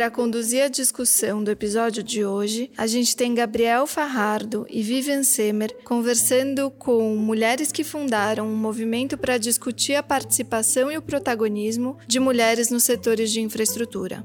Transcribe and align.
Para 0.00 0.10
conduzir 0.10 0.62
a 0.62 0.68
discussão 0.68 1.44
do 1.44 1.50
episódio 1.50 2.02
de 2.02 2.24
hoje, 2.24 2.70
a 2.74 2.86
gente 2.86 3.14
tem 3.14 3.34
Gabriel 3.34 3.86
Farrardo 3.86 4.66
e 4.70 4.82
Vivian 4.82 5.22
Semer 5.22 5.76
conversando 5.84 6.70
com 6.70 7.14
mulheres 7.16 7.70
que 7.70 7.84
fundaram 7.84 8.48
um 8.48 8.56
movimento 8.56 9.18
para 9.18 9.36
discutir 9.36 9.96
a 9.96 10.02
participação 10.02 10.90
e 10.90 10.96
o 10.96 11.02
protagonismo 11.02 11.98
de 12.06 12.18
mulheres 12.18 12.70
nos 12.70 12.82
setores 12.82 13.30
de 13.30 13.42
infraestrutura. 13.42 14.24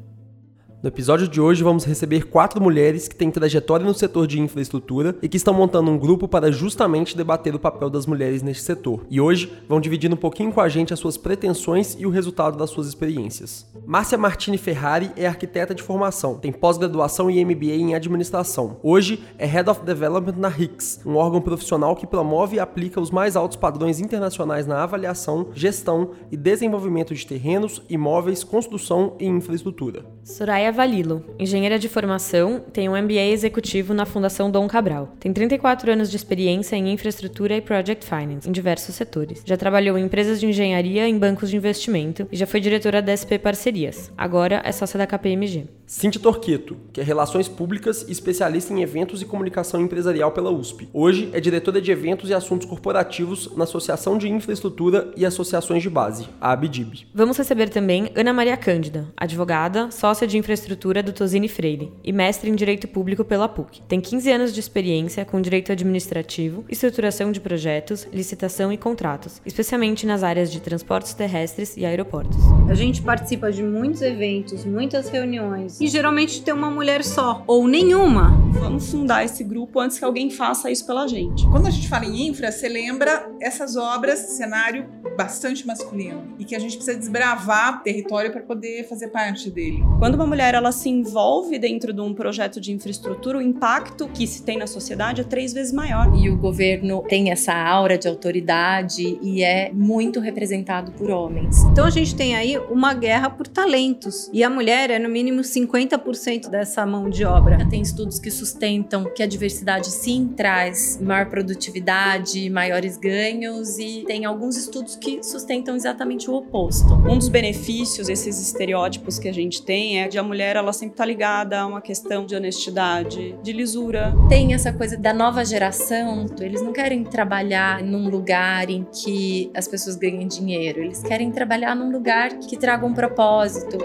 No 0.85 0.89
episódio 0.89 1.27
de 1.27 1.41
hoje, 1.41 1.63
vamos 1.63 1.83
receber 1.83 2.27
quatro 2.27 2.61
mulheres 2.61 3.07
que 3.07 3.15
têm 3.15 3.31
trajetória 3.31 3.83
no 3.83 3.91
setor 3.91 4.27
de 4.27 4.39
infraestrutura 4.39 5.15
e 5.19 5.27
que 5.27 5.35
estão 5.35 5.51
montando 5.51 5.89
um 5.89 5.97
grupo 5.97 6.27
para 6.27 6.51
justamente 6.51 7.17
debater 7.17 7.55
o 7.55 7.59
papel 7.59 7.89
das 7.89 8.05
mulheres 8.05 8.43
neste 8.43 8.61
setor. 8.61 9.03
E 9.09 9.19
hoje 9.19 9.51
vão 9.67 9.81
dividir 9.81 10.13
um 10.13 10.15
pouquinho 10.15 10.51
com 10.51 10.61
a 10.61 10.69
gente 10.69 10.93
as 10.93 10.99
suas 10.99 11.17
pretensões 11.17 11.97
e 11.97 12.05
o 12.05 12.11
resultado 12.11 12.55
das 12.55 12.69
suas 12.69 12.85
experiências. 12.85 13.65
Márcia 13.83 14.15
Martini 14.15 14.59
Ferrari 14.59 15.11
é 15.17 15.25
arquiteta 15.25 15.73
de 15.73 15.81
formação, 15.81 16.35
tem 16.35 16.51
pós-graduação 16.51 17.31
e 17.31 17.43
MBA 17.43 17.77
em 17.77 17.95
administração. 17.95 18.79
Hoje 18.83 19.23
é 19.39 19.45
Head 19.47 19.67
of 19.67 19.83
Development 19.83 20.37
na 20.37 20.49
RICS, 20.49 21.01
um 21.03 21.15
órgão 21.15 21.41
profissional 21.41 21.95
que 21.95 22.05
promove 22.05 22.57
e 22.57 22.59
aplica 22.59 23.01
os 23.01 23.09
mais 23.09 23.35
altos 23.35 23.57
padrões 23.57 23.99
internacionais 23.99 24.67
na 24.67 24.83
avaliação, 24.83 25.47
gestão 25.55 26.11
e 26.31 26.37
desenvolvimento 26.37 27.15
de 27.15 27.25
terrenos, 27.25 27.81
imóveis, 27.89 28.43
construção 28.43 29.15
e 29.19 29.25
infraestrutura. 29.25 30.05
Soraya 30.23 30.74
Valilo, 30.75 31.23
engenheira 31.39 31.79
de 31.79 31.87
formação, 31.87 32.61
tem 32.73 32.89
um 32.89 33.01
MBA 33.01 33.31
executivo 33.31 33.93
na 33.93 34.05
Fundação 34.05 34.51
Dom 34.51 34.67
Cabral. 34.67 35.15
Tem 35.19 35.31
34 35.31 35.89
anos 35.89 36.11
de 36.11 36.17
experiência 36.17 36.75
em 36.75 36.91
infraestrutura 36.91 37.55
e 37.55 37.61
project 37.61 38.05
finance, 38.05 38.47
em 38.47 38.51
diversos 38.51 38.93
setores. 38.93 39.41
Já 39.45 39.55
trabalhou 39.55 39.97
em 39.97 40.03
empresas 40.03 40.39
de 40.39 40.47
engenharia, 40.47 41.07
em 41.07 41.17
bancos 41.17 41.49
de 41.49 41.55
investimento 41.55 42.27
e 42.29 42.35
já 42.35 42.45
foi 42.45 42.59
diretora 42.59 43.01
da 43.01 43.15
SP 43.15 43.39
Parcerias. 43.39 44.11
Agora 44.17 44.61
é 44.65 44.71
sócia 44.73 44.97
da 44.97 45.07
KPMG. 45.07 45.65
Cintia 45.87 46.19
Torqueto, 46.19 46.75
que 46.91 46.99
é 46.99 47.03
Relações 47.03 47.47
Públicas 47.47 48.03
e 48.07 48.11
especialista 48.11 48.73
em 48.73 48.81
eventos 48.81 49.21
e 49.21 49.25
comunicação 49.25 49.79
empresarial 49.79 50.31
pela 50.31 50.51
USP. 50.51 50.89
Hoje 50.91 51.29
é 51.31 51.39
diretora 51.39 51.79
de 51.79 51.91
eventos 51.91 52.29
e 52.29 52.33
assuntos 52.33 52.67
corporativos 52.67 53.55
na 53.55 53.63
Associação 53.63 54.17
de 54.17 54.27
Infraestrutura 54.27 55.13
e 55.15 55.25
Associações 55.25 55.83
de 55.83 55.89
Base, 55.89 56.27
a 56.41 56.51
ABDIB. 56.51 57.07
Vamos 57.13 57.37
receber 57.37 57.69
também 57.69 58.09
Ana 58.15 58.33
Maria 58.33 58.57
Cândida, 58.57 59.07
advogada, 59.15 59.91
sócia 59.91 60.27
de 60.27 60.37
infraestrutura 60.39 60.54
Infraestrutura 60.55 61.03
do 61.03 61.11
Tosini 61.11 61.49
Freire 61.49 61.91
e 62.01 62.13
mestre 62.13 62.49
em 62.49 62.55
Direito 62.55 62.87
Público 62.87 63.25
pela 63.25 63.49
PUC. 63.49 63.81
Tem 63.89 63.99
15 63.99 64.31
anos 64.31 64.53
de 64.53 64.61
experiência 64.61 65.25
com 65.25 65.41
Direito 65.41 65.69
Administrativo, 65.69 66.63
Estruturação 66.69 67.29
de 67.29 67.41
Projetos, 67.41 68.07
Licitação 68.13 68.71
e 68.71 68.77
Contratos, 68.77 69.41
especialmente 69.45 70.05
nas 70.05 70.23
áreas 70.23 70.49
de 70.49 70.61
transportes 70.61 71.13
terrestres 71.13 71.75
e 71.75 71.85
aeroportos. 71.85 72.37
A 72.69 72.73
gente 72.73 73.01
participa 73.01 73.51
de 73.51 73.61
muitos 73.61 74.01
eventos, 74.01 74.63
muitas 74.63 75.09
reuniões 75.09 75.81
e 75.81 75.87
geralmente 75.87 76.41
tem 76.41 76.53
uma 76.53 76.71
mulher 76.71 77.03
só 77.03 77.43
ou 77.45 77.67
nenhuma. 77.67 78.31
Vamos 78.53 78.89
fundar 78.89 79.25
esse 79.25 79.43
grupo 79.43 79.81
antes 79.81 79.99
que 79.99 80.05
alguém 80.05 80.29
faça 80.29 80.71
isso 80.71 80.87
pela 80.87 81.05
gente. 81.05 81.45
Quando 81.47 81.67
a 81.67 81.69
gente 81.69 81.89
fala 81.89 82.05
em 82.05 82.29
infra, 82.29 82.49
você 82.49 82.69
lembra 82.69 83.29
essas 83.41 83.75
obras, 83.75 84.19
cenário 84.19 84.87
bastante 85.15 85.65
masculino 85.65 86.23
e 86.37 86.45
que 86.45 86.55
a 86.55 86.59
gente 86.59 86.75
precisa 86.75 86.97
desbravar 86.97 87.81
território 87.83 88.31
para 88.31 88.41
poder 88.41 88.87
fazer 88.87 89.09
parte 89.09 89.49
dele. 89.49 89.83
Quando 89.99 90.15
uma 90.15 90.27
mulher 90.27 90.53
ela 90.53 90.71
se 90.71 90.89
envolve 90.89 91.57
dentro 91.57 91.93
de 91.93 92.01
um 92.01 92.13
projeto 92.13 92.59
de 92.59 92.71
infraestrutura, 92.71 93.37
o 93.37 93.41
impacto 93.41 94.07
que 94.07 94.27
se 94.27 94.43
tem 94.43 94.57
na 94.57 94.67
sociedade 94.67 95.21
é 95.21 95.23
três 95.23 95.53
vezes 95.53 95.71
maior. 95.71 96.13
E 96.15 96.29
o 96.29 96.37
governo 96.37 97.03
tem 97.07 97.31
essa 97.31 97.53
aura 97.53 97.97
de 97.97 98.07
autoridade 98.07 99.17
e 99.21 99.43
é 99.43 99.71
muito 99.71 100.19
representado 100.19 100.91
por 100.91 101.09
homens. 101.09 101.63
Então 101.71 101.85
a 101.85 101.89
gente 101.89 102.15
tem 102.15 102.35
aí 102.35 102.57
uma 102.69 102.93
guerra 102.93 103.29
por 103.29 103.47
talentos 103.47 104.29
e 104.33 104.43
a 104.43 104.49
mulher 104.49 104.89
é 104.89 104.99
no 104.99 105.09
mínimo 105.09 105.41
50% 105.41 106.49
dessa 106.49 106.85
mão 106.85 107.09
de 107.09 107.25
obra. 107.25 107.67
Tem 107.69 107.81
estudos 107.81 108.19
que 108.19 108.31
sustentam 108.31 109.05
que 109.13 109.23
a 109.23 109.27
diversidade 109.27 109.91
sim 109.91 110.33
traz 110.35 110.99
maior 111.01 111.27
produtividade, 111.29 112.49
maiores 112.49 112.97
ganhos 112.97 113.77
e 113.77 114.03
tem 114.07 114.25
alguns 114.25 114.57
estudos 114.57 114.95
que 114.95 115.04
sustentam 115.23 115.75
exatamente 115.75 116.29
o 116.29 116.35
oposto. 116.35 116.93
Um 116.93 117.17
dos 117.17 117.29
benefícios 117.29 118.07
desses 118.07 118.39
estereótipos 118.39 119.19
que 119.19 119.27
a 119.27 119.33
gente 119.33 119.61
tem 119.63 120.01
é 120.01 120.07
de 120.07 120.17
a 120.17 120.23
mulher 120.23 120.45
mulher 120.45 120.57
ela 120.57 120.73
sempre 120.73 120.93
está 120.93 121.05
ligada 121.05 121.61
a 121.61 121.65
uma 121.65 121.81
questão 121.81 122.25
de 122.25 122.35
honestidade, 122.35 123.35
de 123.41 123.53
lisura. 123.53 124.13
Tem 124.29 124.53
essa 124.53 124.71
coisa 124.71 124.97
da 124.97 125.13
nova 125.13 125.43
geração, 125.43 126.25
eles 126.39 126.61
não 126.61 126.71
querem 126.71 127.03
trabalhar 127.03 127.81
num 127.81 128.09
lugar 128.09 128.69
em 128.69 128.83
que 128.83 129.49
as 129.55 129.67
pessoas 129.67 129.95
ganhem 129.95 130.27
dinheiro, 130.27 130.81
eles 130.81 131.01
querem 131.01 131.31
trabalhar 131.31 131.73
num 131.73 131.91
lugar 131.91 132.37
que 132.39 132.57
traga 132.57 132.85
um 132.85 132.93
propósito. 132.93 133.77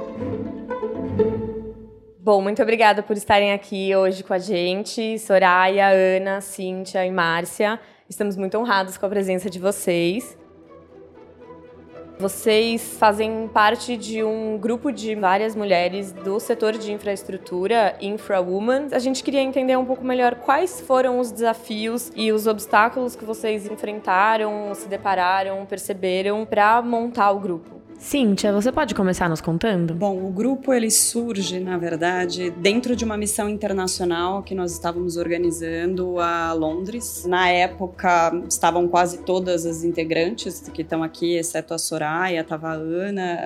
Bom, 2.19 2.43
muito 2.43 2.61
obrigada 2.63 3.03
por 3.03 3.17
estarem 3.17 3.53
aqui 3.53 3.95
hoje 3.95 4.23
com 4.23 4.35
a 4.35 4.39
gente, 4.39 5.19
Soraya, 5.19 5.89
Ana, 5.89 6.41
Cíntia 6.41 7.07
e 7.07 7.11
Márcia. 7.11 7.81
Estamos 8.09 8.37
muito 8.37 8.59
honrados 8.59 8.99
com 8.99 9.07
a 9.07 9.09
presença 9.09 9.49
de 9.49 9.59
vocês. 9.59 10.40
Vocês 12.21 12.99
fazem 12.99 13.49
parte 13.49 13.97
de 13.97 14.23
um 14.23 14.59
grupo 14.59 14.93
de 14.93 15.15
várias 15.15 15.57
mulheres 15.57 16.13
do 16.13 16.39
setor 16.39 16.77
de 16.77 16.93
infraestrutura, 16.93 17.97
InfraWoman. 17.99 18.89
A 18.93 18.99
gente 18.99 19.25
queria 19.25 19.41
entender 19.41 19.75
um 19.79 19.87
pouco 19.87 20.05
melhor 20.05 20.35
quais 20.35 20.83
foram 20.83 21.19
os 21.19 21.33
desafios 21.33 22.13
e 22.15 22.31
os 22.31 22.47
obstáculos 22.47 23.17
que 23.17 23.25
vocês 23.25 23.67
enfrentaram, 23.67 24.71
se 24.75 24.87
depararam, 24.87 25.65
perceberam 25.65 26.45
para 26.45 26.83
montar 26.83 27.31
o 27.31 27.41
grupo. 27.41 27.80
Cíntia, 28.01 28.51
você 28.51 28.73
pode 28.73 28.95
começar 28.95 29.29
nos 29.29 29.43
contando? 29.43 29.95
Bom, 29.95 30.27
o 30.27 30.33
grupo 30.33 30.73
ele 30.73 30.91
surge, 30.91 31.61
na 31.61 31.77
verdade, 31.77 32.51
dentro 32.51 32.97
de 32.97 33.05
uma 33.05 33.15
missão 33.15 33.47
internacional 33.47 34.43
que 34.43 34.55
nós 34.55 34.73
estávamos 34.73 35.19
organizando 35.19 36.19
a 36.19 36.51
Londres. 36.55 37.27
Na 37.27 37.51
época, 37.51 38.33
estavam 38.49 38.89
quase 38.89 39.19
todas 39.19 39.67
as 39.67 39.85
integrantes 39.85 40.67
que 40.73 40.81
estão 40.81 41.03
aqui, 41.03 41.37
exceto 41.37 41.75
a 41.75 41.79
Soraya, 41.79 42.41
estava 42.41 42.71
a 42.71 42.73
Ana, 42.73 43.39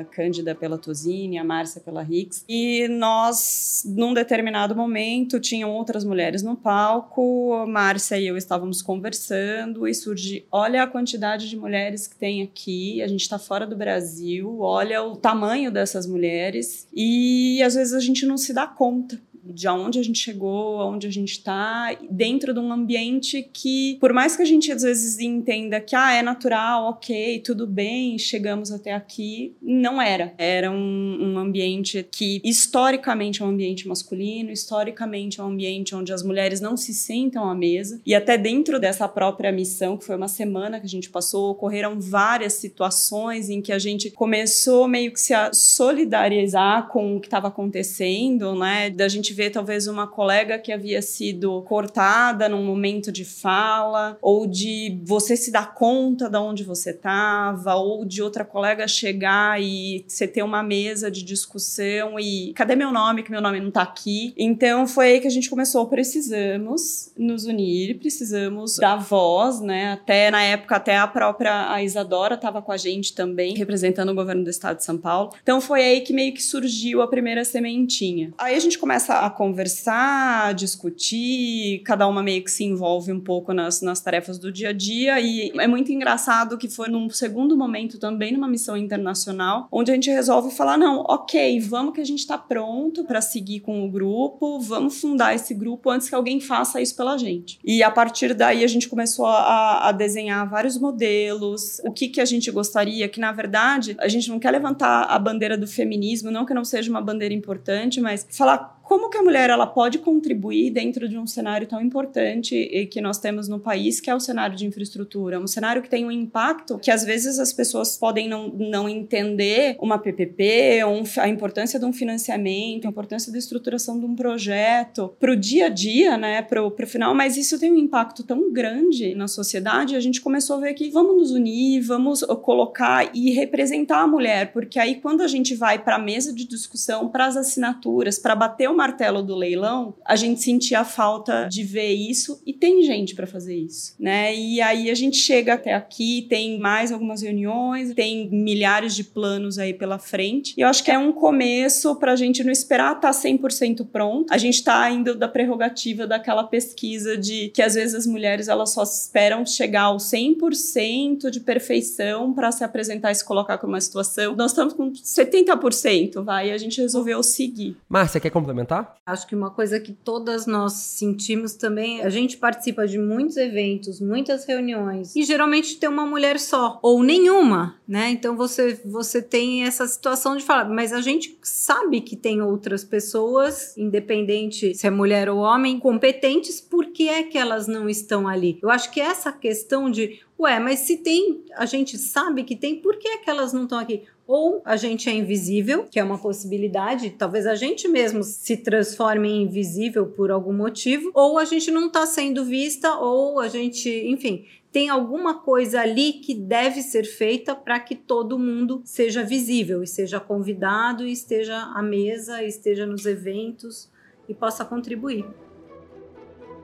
a 0.00 0.04
Cândida 0.04 0.54
pela 0.54 0.76
Tosini, 0.76 1.38
a 1.38 1.44
Márcia 1.44 1.80
pela 1.80 2.04
Hicks. 2.04 2.44
E 2.46 2.86
nós, 2.88 3.82
num 3.86 4.12
determinado 4.12 4.76
momento, 4.76 5.40
tinham 5.40 5.72
outras 5.72 6.04
mulheres 6.04 6.42
no 6.42 6.54
palco, 6.54 7.54
a 7.54 7.66
Márcia 7.66 8.18
e 8.18 8.26
eu 8.26 8.36
estávamos 8.36 8.82
conversando 8.82 9.88
e 9.88 9.94
surge, 9.94 10.44
olha 10.52 10.82
a 10.82 10.86
quantidade 10.86 11.48
de 11.48 11.56
mulheres 11.56 12.06
que 12.06 12.14
tem 12.14 12.42
aqui, 12.42 13.00
a 13.00 13.08
gente 13.08 13.22
está 13.22 13.38
fora 13.38 13.66
do 13.66 13.74
Brasil 13.74 14.01
Brasil, 14.02 14.58
olha 14.58 15.00
o 15.04 15.14
tamanho 15.14 15.70
dessas 15.70 16.08
mulheres 16.08 16.88
e 16.92 17.62
às 17.62 17.76
vezes 17.76 17.94
a 17.94 18.00
gente 18.00 18.26
não 18.26 18.36
se 18.36 18.52
dá 18.52 18.66
conta 18.66 19.20
de 19.44 19.68
onde 19.68 19.98
a 19.98 20.02
gente 20.02 20.18
chegou, 20.18 20.80
aonde 20.80 21.06
a 21.06 21.10
gente 21.10 21.32
está, 21.32 21.96
dentro 22.10 22.54
de 22.54 22.60
um 22.60 22.72
ambiente 22.72 23.48
que, 23.52 23.96
por 24.00 24.12
mais 24.12 24.36
que 24.36 24.42
a 24.42 24.44
gente 24.44 24.70
às 24.70 24.82
vezes 24.82 25.18
entenda 25.18 25.80
que 25.80 25.96
ah, 25.96 26.12
é 26.12 26.22
natural, 26.22 26.84
ok, 26.84 27.40
tudo 27.40 27.66
bem, 27.66 28.18
chegamos 28.18 28.70
até 28.70 28.92
aqui, 28.92 29.54
não 29.60 30.00
era. 30.00 30.32
Era 30.38 30.70
um, 30.70 31.18
um 31.20 31.38
ambiente 31.38 32.06
que 32.10 32.40
historicamente 32.44 33.42
é 33.42 33.44
um 33.44 33.48
ambiente 33.48 33.88
masculino, 33.88 34.50
historicamente 34.50 35.40
é 35.40 35.42
um 35.42 35.48
ambiente 35.48 35.94
onde 35.94 36.12
as 36.12 36.22
mulheres 36.22 36.60
não 36.60 36.76
se 36.76 36.94
sentam 36.94 37.48
à 37.48 37.54
mesa, 37.54 38.00
e 38.06 38.14
até 38.14 38.38
dentro 38.38 38.78
dessa 38.78 39.08
própria 39.08 39.50
missão, 39.50 39.96
que 39.96 40.04
foi 40.04 40.16
uma 40.16 40.28
semana 40.28 40.78
que 40.78 40.86
a 40.86 40.88
gente 40.88 41.10
passou, 41.10 41.50
ocorreram 41.50 42.00
várias 42.00 42.54
situações 42.54 43.48
em 43.48 43.60
que 43.60 43.72
a 43.72 43.78
gente 43.78 44.10
começou 44.10 44.86
meio 44.86 45.12
que 45.12 45.20
se 45.20 45.34
a 45.34 45.52
solidarizar 45.52 46.88
com 46.88 47.16
o 47.16 47.20
que 47.20 47.26
estava 47.26 47.48
acontecendo, 47.48 48.54
né? 48.54 48.90
Da 48.90 49.08
gente 49.08 49.31
gente 49.32 49.34
vê 49.34 49.50
talvez 49.50 49.86
uma 49.86 50.06
colega 50.06 50.58
que 50.58 50.70
havia 50.70 51.00
sido 51.00 51.62
cortada 51.62 52.48
num 52.48 52.64
momento 52.64 53.10
de 53.10 53.24
fala, 53.24 54.16
ou 54.20 54.46
de 54.46 55.00
você 55.04 55.36
se 55.36 55.50
dar 55.50 55.74
conta 55.74 56.28
de 56.28 56.36
onde 56.36 56.62
você 56.62 56.90
estava, 56.90 57.74
ou 57.74 58.04
de 58.04 58.22
outra 58.22 58.44
colega 58.44 58.86
chegar 58.86 59.60
e 59.60 60.04
você 60.06 60.28
ter 60.28 60.42
uma 60.42 60.62
mesa 60.62 61.10
de 61.10 61.22
discussão 61.22 62.20
e 62.20 62.52
cadê 62.54 62.76
meu 62.76 62.92
nome, 62.92 63.22
que 63.22 63.30
meu 63.30 63.40
nome 63.40 63.60
não 63.60 63.68
está 63.68 63.82
aqui. 63.82 64.34
Então 64.36 64.86
foi 64.86 65.12
aí 65.12 65.20
que 65.20 65.26
a 65.26 65.30
gente 65.30 65.48
começou, 65.48 65.86
precisamos 65.86 67.10
nos 67.16 67.46
unir, 67.46 67.98
precisamos 67.98 68.76
dar 68.76 68.96
voz, 68.96 69.60
né? 69.60 69.92
Até 69.92 70.30
na 70.30 70.42
época, 70.42 70.76
até 70.76 70.98
a 70.98 71.06
própria 71.06 71.72
a 71.72 71.82
Isadora 71.82 72.34
estava 72.34 72.60
com 72.60 72.72
a 72.72 72.76
gente 72.76 73.14
também, 73.14 73.54
representando 73.54 74.10
o 74.10 74.14
governo 74.14 74.44
do 74.44 74.50
estado 74.50 74.76
de 74.76 74.84
São 74.84 74.98
Paulo. 74.98 75.32
Então 75.42 75.60
foi 75.60 75.82
aí 75.82 76.00
que 76.02 76.12
meio 76.12 76.34
que 76.34 76.42
surgiu 76.42 77.00
a 77.00 77.08
primeira 77.08 77.44
sementinha. 77.44 78.32
Aí 78.36 78.54
a 78.54 78.60
gente 78.60 78.78
começa 78.78 79.21
a 79.26 79.30
conversar, 79.30 80.48
a 80.48 80.52
discutir, 80.52 81.82
cada 81.84 82.06
uma 82.06 82.22
meio 82.22 82.42
que 82.42 82.50
se 82.50 82.64
envolve 82.64 83.12
um 83.12 83.20
pouco 83.20 83.52
nas, 83.52 83.80
nas 83.80 84.00
tarefas 84.00 84.38
do 84.38 84.50
dia 84.50 84.70
a 84.70 84.72
dia. 84.72 85.20
E 85.20 85.52
é 85.58 85.66
muito 85.66 85.92
engraçado 85.92 86.58
que 86.58 86.68
foi 86.68 86.88
num 86.88 87.08
segundo 87.10 87.56
momento 87.56 87.98
também, 87.98 88.32
numa 88.32 88.48
missão 88.48 88.76
internacional, 88.76 89.68
onde 89.70 89.90
a 89.90 89.94
gente 89.94 90.10
resolve 90.10 90.54
falar: 90.54 90.76
não, 90.76 91.04
ok, 91.08 91.60
vamos 91.60 91.94
que 91.94 92.00
a 92.00 92.04
gente 92.04 92.20
está 92.20 92.36
pronto 92.36 93.04
para 93.04 93.20
seguir 93.20 93.60
com 93.60 93.84
o 93.84 93.90
grupo, 93.90 94.58
vamos 94.60 95.00
fundar 95.00 95.34
esse 95.34 95.54
grupo 95.54 95.90
antes 95.90 96.08
que 96.08 96.14
alguém 96.14 96.40
faça 96.40 96.80
isso 96.80 96.96
pela 96.96 97.16
gente. 97.16 97.58
E 97.64 97.82
a 97.82 97.90
partir 97.90 98.34
daí 98.34 98.64
a 98.64 98.68
gente 98.68 98.88
começou 98.88 99.26
a, 99.26 99.88
a 99.88 99.92
desenhar 99.92 100.48
vários 100.48 100.78
modelos, 100.78 101.80
o 101.84 101.92
que, 101.92 102.08
que 102.08 102.20
a 102.20 102.24
gente 102.24 102.50
gostaria, 102.50 103.08
que 103.08 103.20
na 103.20 103.32
verdade 103.32 103.96
a 103.98 104.08
gente 104.08 104.28
não 104.28 104.38
quer 104.38 104.50
levantar 104.50 105.04
a 105.04 105.18
bandeira 105.18 105.56
do 105.56 105.66
feminismo, 105.66 106.30
não 106.30 106.44
que 106.44 106.54
não 106.54 106.64
seja 106.64 106.90
uma 106.90 107.00
bandeira 107.00 107.34
importante, 107.34 108.00
mas 108.00 108.26
falar 108.30 108.81
como 108.82 109.08
que 109.08 109.18
a 109.18 109.22
mulher 109.22 109.50
ela 109.50 109.66
pode 109.66 109.98
contribuir 109.98 110.70
dentro 110.70 111.08
de 111.08 111.16
um 111.16 111.26
cenário 111.26 111.66
tão 111.66 111.80
importante 111.80 112.88
que 112.90 113.00
nós 113.00 113.18
temos 113.18 113.48
no 113.48 113.58
país, 113.58 114.00
que 114.00 114.10
é 114.10 114.14
o 114.14 114.20
cenário 114.20 114.56
de 114.56 114.66
infraestrutura, 114.66 115.40
um 115.40 115.46
cenário 115.46 115.82
que 115.82 115.88
tem 115.88 116.04
um 116.04 116.10
impacto 116.10 116.78
que 116.78 116.90
às 116.90 117.04
vezes 117.04 117.38
as 117.38 117.52
pessoas 117.52 117.96
podem 117.96 118.28
não, 118.28 118.48
não 118.48 118.88
entender 118.88 119.76
uma 119.80 119.98
PPP, 119.98 120.84
um, 120.84 121.02
a 121.20 121.28
importância 121.28 121.78
de 121.78 121.84
um 121.84 121.92
financiamento, 121.92 122.86
a 122.86 122.90
importância 122.90 123.32
da 123.32 123.38
estruturação 123.38 123.98
de 123.98 124.06
um 124.06 124.14
projeto 124.14 125.14
para 125.18 125.32
o 125.32 125.36
dia 125.36 125.66
a 125.66 125.68
dia, 125.68 126.18
né, 126.18 126.42
para 126.42 126.62
o 126.62 126.72
final, 126.86 127.14
mas 127.14 127.36
isso 127.36 127.58
tem 127.58 127.72
um 127.72 127.78
impacto 127.78 128.24
tão 128.24 128.52
grande 128.52 129.14
na 129.14 129.28
sociedade, 129.28 129.94
a 129.94 130.00
gente 130.00 130.20
começou 130.20 130.56
a 130.56 130.60
ver 130.60 130.74
que 130.74 130.90
vamos 130.90 131.16
nos 131.16 131.30
unir, 131.30 131.80
vamos 131.80 132.22
colocar 132.42 133.10
e 133.14 133.30
representar 133.30 134.00
a 134.00 134.06
mulher, 134.06 134.52
porque 134.52 134.78
aí 134.78 134.96
quando 134.96 135.22
a 135.22 135.28
gente 135.28 135.54
vai 135.54 135.78
para 135.78 135.96
a 135.96 135.98
mesa 135.98 136.32
de 136.32 136.46
discussão, 136.46 137.08
para 137.08 137.26
as 137.26 137.36
assinaturas, 137.36 138.18
para 138.18 138.34
bater 138.34 138.68
uma 138.68 138.81
martelo 138.82 139.22
do 139.22 139.36
leilão, 139.36 139.94
a 140.04 140.16
gente 140.16 140.42
sentia 140.42 140.80
a 140.80 140.84
falta 140.84 141.46
de 141.48 141.62
ver 141.62 141.92
isso 141.92 142.42
e 142.44 142.52
tem 142.52 142.82
gente 142.82 143.14
para 143.14 143.28
fazer 143.28 143.54
isso, 143.54 143.94
né? 143.98 144.34
E 144.34 144.60
aí 144.60 144.90
a 144.90 144.94
gente 144.94 145.18
chega 145.18 145.54
até 145.54 145.72
aqui, 145.72 146.26
tem 146.28 146.58
mais 146.58 146.90
algumas 146.90 147.22
reuniões, 147.22 147.94
tem 147.94 148.28
milhares 148.30 148.96
de 148.96 149.04
planos 149.04 149.56
aí 149.56 149.72
pela 149.72 150.00
frente. 150.00 150.54
E 150.58 150.62
eu 150.62 150.68
acho 150.68 150.82
que 150.82 150.90
é 150.90 150.98
um 150.98 151.12
começo 151.12 151.94
para 151.94 152.12
a 152.12 152.16
gente 152.16 152.42
não 152.42 152.50
esperar 152.50 152.96
estar 152.96 153.12
tá 153.12 153.18
100% 153.18 153.86
pronto. 153.86 154.32
A 154.32 154.38
gente 154.38 154.56
está 154.56 154.90
indo 154.90 155.14
da 155.14 155.28
prerrogativa 155.28 156.04
daquela 156.04 156.42
pesquisa 156.42 157.16
de 157.16 157.50
que 157.50 157.62
às 157.62 157.74
vezes 157.74 157.94
as 157.94 158.06
mulheres 158.06 158.48
elas 158.48 158.72
só 158.72 158.82
esperam 158.82 159.46
chegar 159.46 159.82
ao 159.82 159.98
100% 159.98 161.30
de 161.30 161.38
perfeição 161.38 162.32
para 162.32 162.50
se 162.50 162.64
apresentar 162.64 163.12
e 163.12 163.14
se 163.14 163.24
colocar 163.24 163.58
com 163.58 163.68
uma 163.68 163.80
situação. 163.80 164.34
Nós 164.34 164.50
estamos 164.50 164.74
com 164.74 164.90
70%, 164.92 166.22
vai, 166.24 166.48
e 166.48 166.52
a 166.52 166.58
gente 166.58 166.80
resolveu 166.80 167.22
seguir. 167.22 167.76
Márcia, 167.88 168.20
quer 168.20 168.30
complementar? 168.30 168.61
Tá? 168.66 168.94
Acho 169.06 169.26
que 169.26 169.34
uma 169.34 169.50
coisa 169.50 169.78
que 169.80 169.92
todas 169.92 170.46
nós 170.46 170.72
sentimos 170.72 171.54
também, 171.54 172.02
a 172.02 172.08
gente 172.08 172.36
participa 172.36 172.86
de 172.86 172.98
muitos 172.98 173.36
eventos, 173.36 174.00
muitas 174.00 174.44
reuniões, 174.44 175.14
e 175.14 175.22
geralmente 175.22 175.76
tem 175.78 175.88
uma 175.88 176.06
mulher 176.06 176.38
só, 176.38 176.78
ou 176.82 177.02
nenhuma, 177.02 177.76
né? 177.86 178.10
Então 178.10 178.36
você, 178.36 178.80
você 178.84 179.20
tem 179.20 179.64
essa 179.64 179.86
situação 179.86 180.36
de 180.36 180.44
falar, 180.44 180.68
mas 180.68 180.92
a 180.92 181.00
gente 181.00 181.38
sabe 181.42 182.00
que 182.00 182.16
tem 182.16 182.42
outras 182.42 182.84
pessoas, 182.84 183.76
independente 183.76 184.74
se 184.74 184.86
é 184.86 184.90
mulher 184.90 185.28
ou 185.28 185.38
homem, 185.38 185.78
competentes, 185.78 186.60
por 186.60 186.86
que 186.86 187.08
é 187.08 187.22
que 187.22 187.38
elas 187.38 187.66
não 187.66 187.88
estão 187.88 188.28
ali? 188.28 188.58
Eu 188.62 188.70
acho 188.70 188.90
que 188.90 189.00
essa 189.00 189.32
questão 189.32 189.90
de 189.90 190.20
Ué, 190.42 190.58
mas 190.58 190.80
se 190.80 190.96
tem, 190.96 191.44
a 191.54 191.64
gente 191.66 191.96
sabe 191.96 192.42
que 192.42 192.56
tem, 192.56 192.74
por 192.74 192.96
que, 192.96 193.06
é 193.06 193.18
que 193.18 193.30
elas 193.30 193.52
não 193.52 193.62
estão 193.62 193.78
aqui? 193.78 194.02
Ou 194.34 194.62
a 194.64 194.76
gente 194.76 195.10
é 195.10 195.12
invisível, 195.12 195.84
que 195.90 196.00
é 196.00 196.02
uma 196.02 196.16
possibilidade, 196.16 197.10
talvez 197.10 197.46
a 197.46 197.54
gente 197.54 197.86
mesmo 197.86 198.22
se 198.22 198.56
transforme 198.56 199.28
em 199.28 199.42
invisível 199.42 200.06
por 200.06 200.30
algum 200.30 200.54
motivo, 200.54 201.10
ou 201.12 201.38
a 201.38 201.44
gente 201.44 201.70
não 201.70 201.88
está 201.88 202.06
sendo 202.06 202.42
vista, 202.42 202.94
ou 202.96 203.38
a 203.38 203.48
gente, 203.48 203.90
enfim, 203.90 204.46
tem 204.72 204.88
alguma 204.88 205.40
coisa 205.40 205.82
ali 205.82 206.14
que 206.14 206.34
deve 206.34 206.80
ser 206.80 207.04
feita 207.04 207.54
para 207.54 207.78
que 207.78 207.94
todo 207.94 208.38
mundo 208.38 208.80
seja 208.86 209.22
visível 209.22 209.82
e 209.82 209.86
seja 209.86 210.18
convidado 210.18 211.06
e 211.06 211.12
esteja 211.12 211.58
à 211.74 211.82
mesa, 211.82 212.42
esteja 212.42 212.86
nos 212.86 213.04
eventos 213.04 213.90
e 214.26 214.32
possa 214.32 214.64
contribuir. 214.64 215.26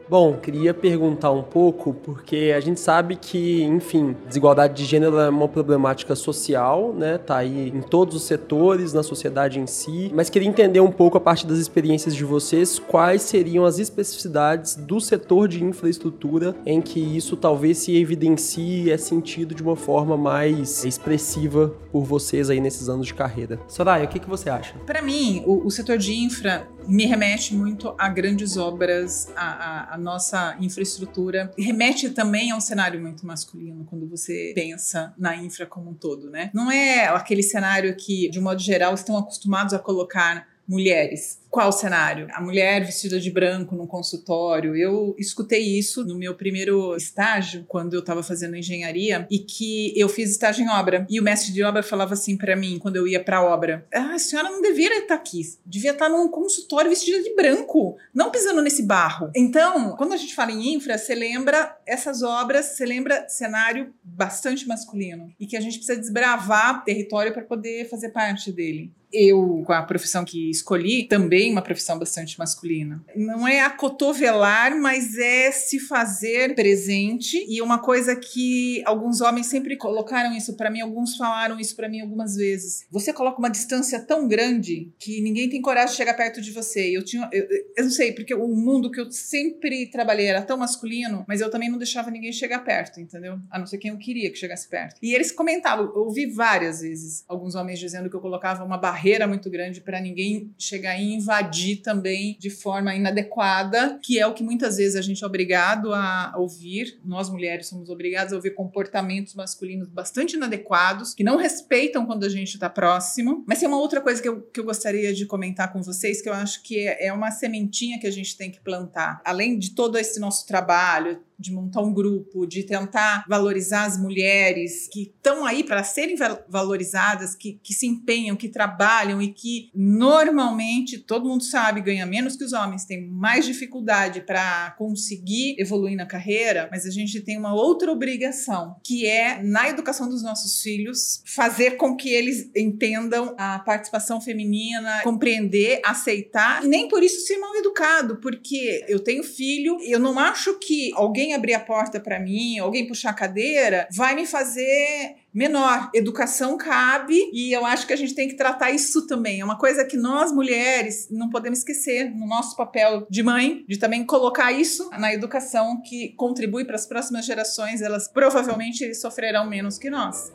Bom, 0.09 0.35
queria 0.35 0.73
perguntar 0.73 1.31
um 1.33 1.43
pouco, 1.43 1.93
porque 1.93 2.55
a 2.57 2.61
gente 2.61 2.81
sabe 2.81 3.15
que, 3.15 3.63
enfim, 3.63 4.17
desigualdade 4.27 4.75
de 4.75 4.87
gênero 4.87 5.19
é 5.19 5.29
uma 5.29 5.47
problemática 5.47 6.17
social, 6.17 6.95
né? 6.97 7.19
Tá 7.19 7.37
aí 7.37 7.69
em 7.69 7.83
todos 7.83 8.17
os 8.17 8.23
setores, 8.23 8.95
na 8.95 9.03
sociedade 9.03 9.61
em 9.61 9.67
si. 9.67 10.11
Mas 10.15 10.31
queria 10.31 10.49
entender 10.49 10.81
um 10.81 10.91
pouco, 10.91 11.19
a 11.19 11.21
partir 11.21 11.47
das 11.47 11.59
experiências 11.59 12.15
de 12.15 12.25
vocês, 12.25 12.79
quais 12.79 13.21
seriam 13.21 13.67
as 13.67 13.79
especificidades 13.79 14.77
do 14.77 14.99
setor 14.99 15.47
de 15.47 15.63
infraestrutura 15.63 16.57
em 16.65 16.81
que 16.81 17.01
isso 17.01 17.37
talvez 17.37 17.77
se 17.77 17.95
evidencie 17.95 18.91
é 18.91 18.97
sentido 18.97 19.55
de 19.55 19.63
uma 19.63 19.77
forma 19.77 20.17
mais 20.17 20.87
expressiva 20.87 21.75
por 21.93 22.05
vocês 22.05 22.49
aí 22.49 22.61
nesses 22.61 22.89
anos 22.89 23.07
de 23.07 23.13
carreira. 23.13 23.61
Soraya, 23.69 24.07
o 24.07 24.09
que, 24.09 24.19
que 24.19 24.29
você 24.29 24.49
acha? 24.49 24.75
Para 24.87 25.03
mim, 25.03 25.43
o, 25.47 25.67
o 25.67 25.71
setor 25.71 25.99
de 25.99 26.15
infra 26.15 26.67
me 26.89 27.05
remete 27.05 27.55
muito 27.55 27.95
a 27.99 28.09
grandes 28.09 28.57
obras, 28.57 29.31
a, 29.37 29.93
a, 29.93 29.95
a, 29.95 29.99
nossa 29.99 30.57
infraestrutura. 30.59 31.53
Remete 31.59 32.11
também 32.11 32.51
a 32.51 32.57
um 32.57 32.61
cenário 32.61 32.99
muito 33.01 33.27
masculino 33.27 33.85
quando 33.85 34.09
você 34.09 34.53
pensa 34.55 35.15
na 35.19 35.37
infra 35.37 35.67
como 35.67 35.91
um 35.91 35.95
todo, 35.95 36.31
né? 36.31 36.51
Não 36.55 36.71
é 36.71 37.07
aquele 37.09 37.43
cenário 37.43 37.95
que, 37.95 38.31
de 38.31 38.41
um 38.41 38.43
modo 38.43 38.61
geral, 38.61 38.95
estão 38.95 39.19
acostumados 39.19 39.75
a 39.75 39.79
colocar 39.79 40.49
mulheres. 40.67 41.41
Qual 41.51 41.73
cenário? 41.73 42.29
A 42.33 42.43
mulher 42.43 42.85
vestida 42.85 43.19
de 43.19 43.31
branco 43.31 43.75
num 43.75 43.87
consultório. 43.87 44.77
Eu 44.77 45.15
escutei 45.19 45.79
isso 45.79 46.05
no 46.05 46.17
meu 46.17 46.35
primeiro 46.35 46.95
estágio, 46.95 47.65
quando 47.67 47.95
eu 47.95 48.01
estava 48.01 48.23
fazendo 48.23 48.57
engenharia, 48.57 49.27
e 49.31 49.39
que 49.39 49.99
eu 49.99 50.09
fiz 50.09 50.31
estágio 50.31 50.65
em 50.65 50.69
obra. 50.69 51.07
E 51.09 51.19
o 51.19 51.23
mestre 51.23 51.53
de 51.53 51.63
obra 51.63 51.83
falava 51.83 52.15
assim 52.15 52.37
para 52.37 52.55
mim, 52.55 52.79
quando 52.79 52.97
eu 52.97 53.09
ia 53.09 53.23
para 53.23 53.43
obra: 53.43 53.87
ah, 53.93 54.13
a 54.15 54.19
senhora 54.19 54.51
não 54.51 54.61
deveria 54.61 55.01
estar 55.01 55.15
aqui, 55.15 55.41
devia 55.65 55.93
estar 55.93 56.09
num 56.09 56.29
consultório 56.29 56.91
vestida 56.91 57.23
de 57.23 57.35
branco, 57.35 57.97
não 58.15 58.31
pisando 58.31 58.61
nesse 58.61 58.83
barro. 58.83 59.31
Então, 59.35 59.97
quando 59.97 60.13
a 60.13 60.17
gente 60.17 60.35
fala 60.35 60.53
em 60.53 60.75
infra, 60.75 60.99
você 60.99 61.15
lembra 61.15 61.77
essas 61.87 62.23
obras, 62.23 62.67
você 62.67 62.85
lembra 62.85 63.27
cenário 63.29 63.95
bastante 64.03 64.67
masculino 64.67 65.33
e 65.41 65.47
que 65.47 65.57
a 65.57 65.61
gente 65.61 65.79
precisa 65.79 65.99
desbravar 65.99 66.85
território 66.85 67.33
para 67.33 67.43
poder 67.43 67.89
fazer 67.89 68.11
parte 68.11 68.53
dele 68.53 68.93
eu, 69.13 69.63
com 69.67 69.73
a 69.73 69.83
profissão 69.83 70.25
que 70.25 70.51
escolhi, 70.51 71.05
também 71.05 71.38
uma 71.51 71.63
profissão 71.63 71.99
bastante 71.99 72.39
masculina. 72.39 73.03
Não 73.15 73.47
é 73.47 73.61
acotovelar, 73.61 74.77
mas 74.81 75.17
é 75.17 75.51
se 75.51 75.79
fazer 75.79 76.55
presente. 76.55 77.45
E 77.49 77.61
uma 77.63 77.79
coisa 77.79 78.17
que 78.17 78.83
alguns 78.85 79.21
homens 79.21 79.47
sempre 79.47 79.77
colocaram 79.77 80.35
isso 80.35 80.55
para 80.57 80.71
mim, 80.71 80.81
alguns 80.81 81.17
falaram 81.17 81.59
isso 81.59 81.77
para 81.77 81.89
mim 81.89 82.01
algumas 82.01 82.37
vezes. 82.37 82.87
Você 82.91 83.13
coloca 83.13 83.39
uma 83.39 83.51
distância 83.51 84.01
tão 84.01 84.27
grande 84.27 84.93
que 84.99 85.21
ninguém 85.21 85.49
tem 85.49 85.63
coragem 85.63 85.91
de 85.91 85.97
chegar 85.97 86.15
perto 86.15 86.41
de 86.41 86.51
você. 86.51 86.97
Eu 86.97 87.05
tinha, 87.05 87.29
eu, 87.33 87.47
eu 87.77 87.85
não 87.85 87.91
sei, 87.91 88.13
porque 88.13 88.35
o 88.35 88.49
mundo 88.49 88.91
que 88.91 89.01
eu 89.01 89.11
sempre 89.11 89.87
trabalhei 89.87 90.27
era 90.27 90.43
tão 90.43 90.57
masculino, 90.57 91.25
mas 91.29 91.41
eu 91.41 91.51
também 91.51 91.71
não 91.71 91.79
deixava 91.79 92.11
ninguém 92.11 92.33
chegar 92.33 92.61
perto, 92.61 93.01
entendeu? 93.01 93.39
A 93.51 93.59
não 93.59 93.67
ser 93.67 93.79
quem 93.79 93.91
eu 93.91 93.99
queria 93.99 94.31
que 94.31 94.37
chegasse 94.37 94.69
perto. 94.69 94.99
E 95.03 95.15
eles 95.15 95.31
comentavam, 95.31 95.87
eu 95.87 96.03
ouvi 96.03 96.27
várias 96.27 96.81
vezes 96.81 97.25
alguns 97.29 97.55
homens 97.55 97.79
dizendo 97.79 98.09
que 98.09 98.17
eu 98.17 98.21
colocava 98.21 98.65
uma 98.65 98.79
barreira 98.79 99.27
muito 99.27 99.51
grande 99.51 99.81
para 99.81 100.01
ninguém 100.01 100.53
chegar 100.59 100.99
e 100.99 101.15
invadir 101.29 101.83
também 101.83 102.37
de 102.41 102.49
forma 102.49 102.95
inadequada, 102.95 103.99
que 104.03 104.19
é 104.19 104.27
o 104.27 104.33
que 104.33 104.43
muitas 104.43 104.79
vezes 104.79 104.97
a 104.97 105.03
gente 105.03 105.23
é 105.23 105.27
obrigado 105.27 105.93
a 105.93 106.33
ouvir. 106.39 106.99
Nós 107.05 107.29
mulheres 107.29 107.67
somos 107.67 107.91
obrigadas 107.91 108.33
a 108.33 108.37
ouvir 108.37 108.55
comportamentos 108.55 109.35
masculinos 109.35 109.89
bastante 109.89 110.37
inadequados, 110.37 111.13
que 111.13 111.23
não 111.23 111.37
respeitam 111.37 112.07
quando 112.07 112.25
a 112.25 112.29
gente 112.31 112.55
está 112.55 112.71
próximo. 112.71 113.45
Mas 113.47 113.59
tem 113.59 113.69
uma 113.69 113.79
outra 113.79 114.01
coisa 114.01 114.23
que 114.23 114.29
eu, 114.29 114.41
que 114.41 114.59
eu 114.59 114.65
gostaria 114.65 115.13
de 115.13 115.27
comentar 115.27 115.71
com 115.71 115.83
vocês, 115.83 116.23
que 116.23 116.29
eu 116.29 116.35
acho 116.35 116.63
que 116.63 116.79
é, 116.79 117.09
é 117.09 117.13
uma 117.13 117.31
sementinha 117.31 118.01
que 118.01 118.07
a 118.07 118.13
gente 118.13 118.37
tem 118.37 118.51
que 118.51 118.61
plantar. 118.61 119.21
Além 119.25 119.59
de 119.59 119.75
todo 119.75 119.99
esse 119.99 120.19
nosso 120.19 120.47
trabalho, 120.47 121.21
de 121.39 121.53
montar 121.53 121.81
um 121.81 121.93
grupo, 121.93 122.47
de 122.47 122.65
tentar 122.65 123.25
valorizar 123.29 123.85
as 123.85 123.99
mulheres 123.99 124.89
que 124.91 125.03
estão 125.03 125.47
aí 125.47 125.63
para 125.63 125.85
serem 125.85 126.17
valorizadas, 126.49 127.35
que, 127.35 127.61
que 127.63 127.73
se 127.73 127.87
empenham, 127.87 128.37
que 128.37 128.49
trabalham 128.49 129.23
e 129.23 129.29
que 129.29 129.71
normalmente 129.75 130.99
todo 130.99 131.29
mundo 131.29 131.45
sabe 131.45 131.81
ganha 131.81 132.05
menos 132.05 132.37
que 132.37 132.45
os 132.45 132.53
homens, 132.53 132.85
tem 132.85 133.07
mais 133.07 133.45
dificuldade 133.45 134.21
para 134.23 134.73
conseguir 134.73 135.57
evoluir 135.59 135.97
na 135.97 136.07
carreira, 136.07 136.69
mas 136.71 136.85
a 136.87 136.91
gente 136.91 137.21
tem 137.21 137.39
uma 137.39 137.55
outra 137.55 137.93
obrigação, 137.93 138.77
que 138.83 139.07
é 139.07 139.43
na 139.43 139.69
educação 139.69 140.09
dos 140.09 140.23
nossos 140.23 140.61
filhos 140.61 141.23
fazer 141.25 141.73
com 141.73 141.97
que 141.97 142.09
eles 142.09 142.51
entendam 142.57 143.35
a 143.39 143.59
participação 143.61 144.21
feminina, 144.21 145.03
compreender, 145.03 145.81
aceitar, 145.85 146.65
e 146.65 146.69
nem 146.69 146.89
por 146.89 147.03
isso 147.03 147.21
ser 147.27 147.39
mal 147.39 147.55
educado, 147.57 148.17
porque 148.17 148.85
eu 148.89 149.01
tenho 149.01 149.23
filho, 149.23 149.79
eu 149.83 149.99
não 149.99 150.19
acho 150.19 150.59
que 150.59 150.91
alguém 150.95 151.28
abrir 151.35 151.55
a 151.55 151.61
porta 151.61 152.01
para 152.01 152.19
mim, 152.19 152.59
alguém 152.59 152.87
puxar 152.87 153.11
a 153.11 153.15
cadeira, 153.15 153.89
vai 153.95 154.15
me 154.15 154.27
fazer 154.27 155.17
menor. 155.33 155.91
Educação 155.95 156.57
cabe 156.57 157.31
e 157.33 157.53
eu 157.53 157.65
acho 157.65 157.87
que 157.87 157.93
a 157.93 157.97
gente 157.97 158.15
tem 158.15 158.29
que 158.29 158.37
tratar 158.37 158.71
isso 158.71 159.07
também. 159.07 159.41
É 159.41 159.45
uma 159.45 159.59
coisa 159.59 159.85
que 159.85 159.97
nós 159.97 160.33
mulheres 160.33 161.09
não 161.11 161.31
podemos 161.31 161.61
esquecer 161.61 162.11
no 162.11 162.27
nosso 162.27 162.57
papel 162.57 163.07
de 163.09 163.23
mãe, 163.23 163.65
de 163.69 163.79
também 163.79 164.05
colocar 164.05 164.53
isso 164.53 164.91
na 164.99 165.13
educação 165.13 165.81
que 165.83 166.11
contribui 166.17 166.65
para 166.65 166.77
as 166.77 166.87
próximas 166.87 167.25
gerações, 167.25 167.81
elas 167.83 168.09
provavelmente 168.09 168.95
sofrerão 168.95 169.47
menos 169.49 169.79
que 169.79 169.91
nós. 169.91 170.33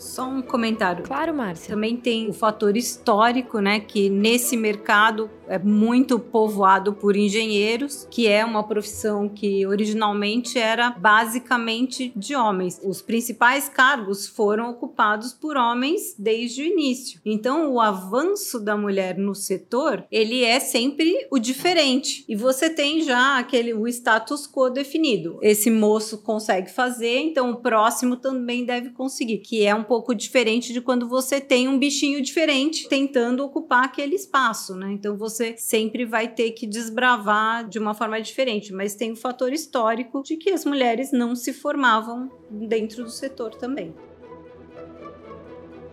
Só 0.00 0.26
um 0.26 0.40
comentário. 0.40 1.04
Claro, 1.04 1.34
Márcia. 1.34 1.74
Também 1.74 1.94
tem 1.94 2.30
o 2.30 2.32
fator 2.32 2.74
histórico, 2.74 3.60
né? 3.60 3.80
Que 3.80 4.08
nesse 4.08 4.56
mercado 4.56 5.30
é 5.50 5.58
muito 5.58 6.18
povoado 6.18 6.92
por 6.92 7.16
engenheiros, 7.16 8.06
que 8.08 8.28
é 8.28 8.44
uma 8.44 8.62
profissão 8.62 9.28
que 9.28 9.66
originalmente 9.66 10.56
era 10.58 10.90
basicamente 10.90 12.12
de 12.14 12.36
homens. 12.36 12.80
Os 12.84 13.02
principais 13.02 13.68
cargos 13.68 14.28
foram 14.28 14.70
ocupados 14.70 15.32
por 15.32 15.56
homens 15.56 16.14
desde 16.16 16.62
o 16.62 16.66
início. 16.66 17.20
Então, 17.26 17.72
o 17.72 17.80
avanço 17.80 18.60
da 18.60 18.76
mulher 18.76 19.18
no 19.18 19.34
setor, 19.34 20.06
ele 20.10 20.44
é 20.44 20.60
sempre 20.60 21.26
o 21.32 21.38
diferente. 21.38 22.24
E 22.28 22.36
você 22.36 22.70
tem 22.70 23.02
já 23.02 23.38
aquele 23.38 23.74
o 23.74 23.88
status 23.88 24.46
quo 24.46 24.70
definido. 24.70 25.38
Esse 25.42 25.68
moço 25.68 26.18
consegue 26.18 26.70
fazer, 26.70 27.18
então 27.18 27.50
o 27.50 27.56
próximo 27.56 28.16
também 28.16 28.64
deve 28.64 28.90
conseguir, 28.90 29.38
que 29.38 29.66
é 29.66 29.74
um 29.74 29.82
pouco 29.82 30.14
diferente 30.14 30.72
de 30.72 30.80
quando 30.80 31.08
você 31.08 31.40
tem 31.40 31.66
um 31.66 31.78
bichinho 31.78 32.22
diferente 32.22 32.88
tentando 32.88 33.44
ocupar 33.44 33.84
aquele 33.84 34.14
espaço, 34.14 34.76
né? 34.76 34.92
Então 34.92 35.16
você 35.16 35.39
sempre 35.56 36.04
vai 36.04 36.28
ter 36.28 36.52
que 36.52 36.66
desbravar 36.66 37.68
de 37.68 37.78
uma 37.78 37.94
forma 37.94 38.20
diferente, 38.20 38.72
mas 38.72 38.94
tem 38.94 39.12
o 39.12 39.16
fator 39.16 39.52
histórico 39.52 40.22
de 40.22 40.36
que 40.36 40.50
as 40.50 40.64
mulheres 40.64 41.12
não 41.12 41.34
se 41.34 41.52
formavam 41.52 42.30
dentro 42.50 43.04
do 43.04 43.10
setor 43.10 43.54
também. 43.54 43.94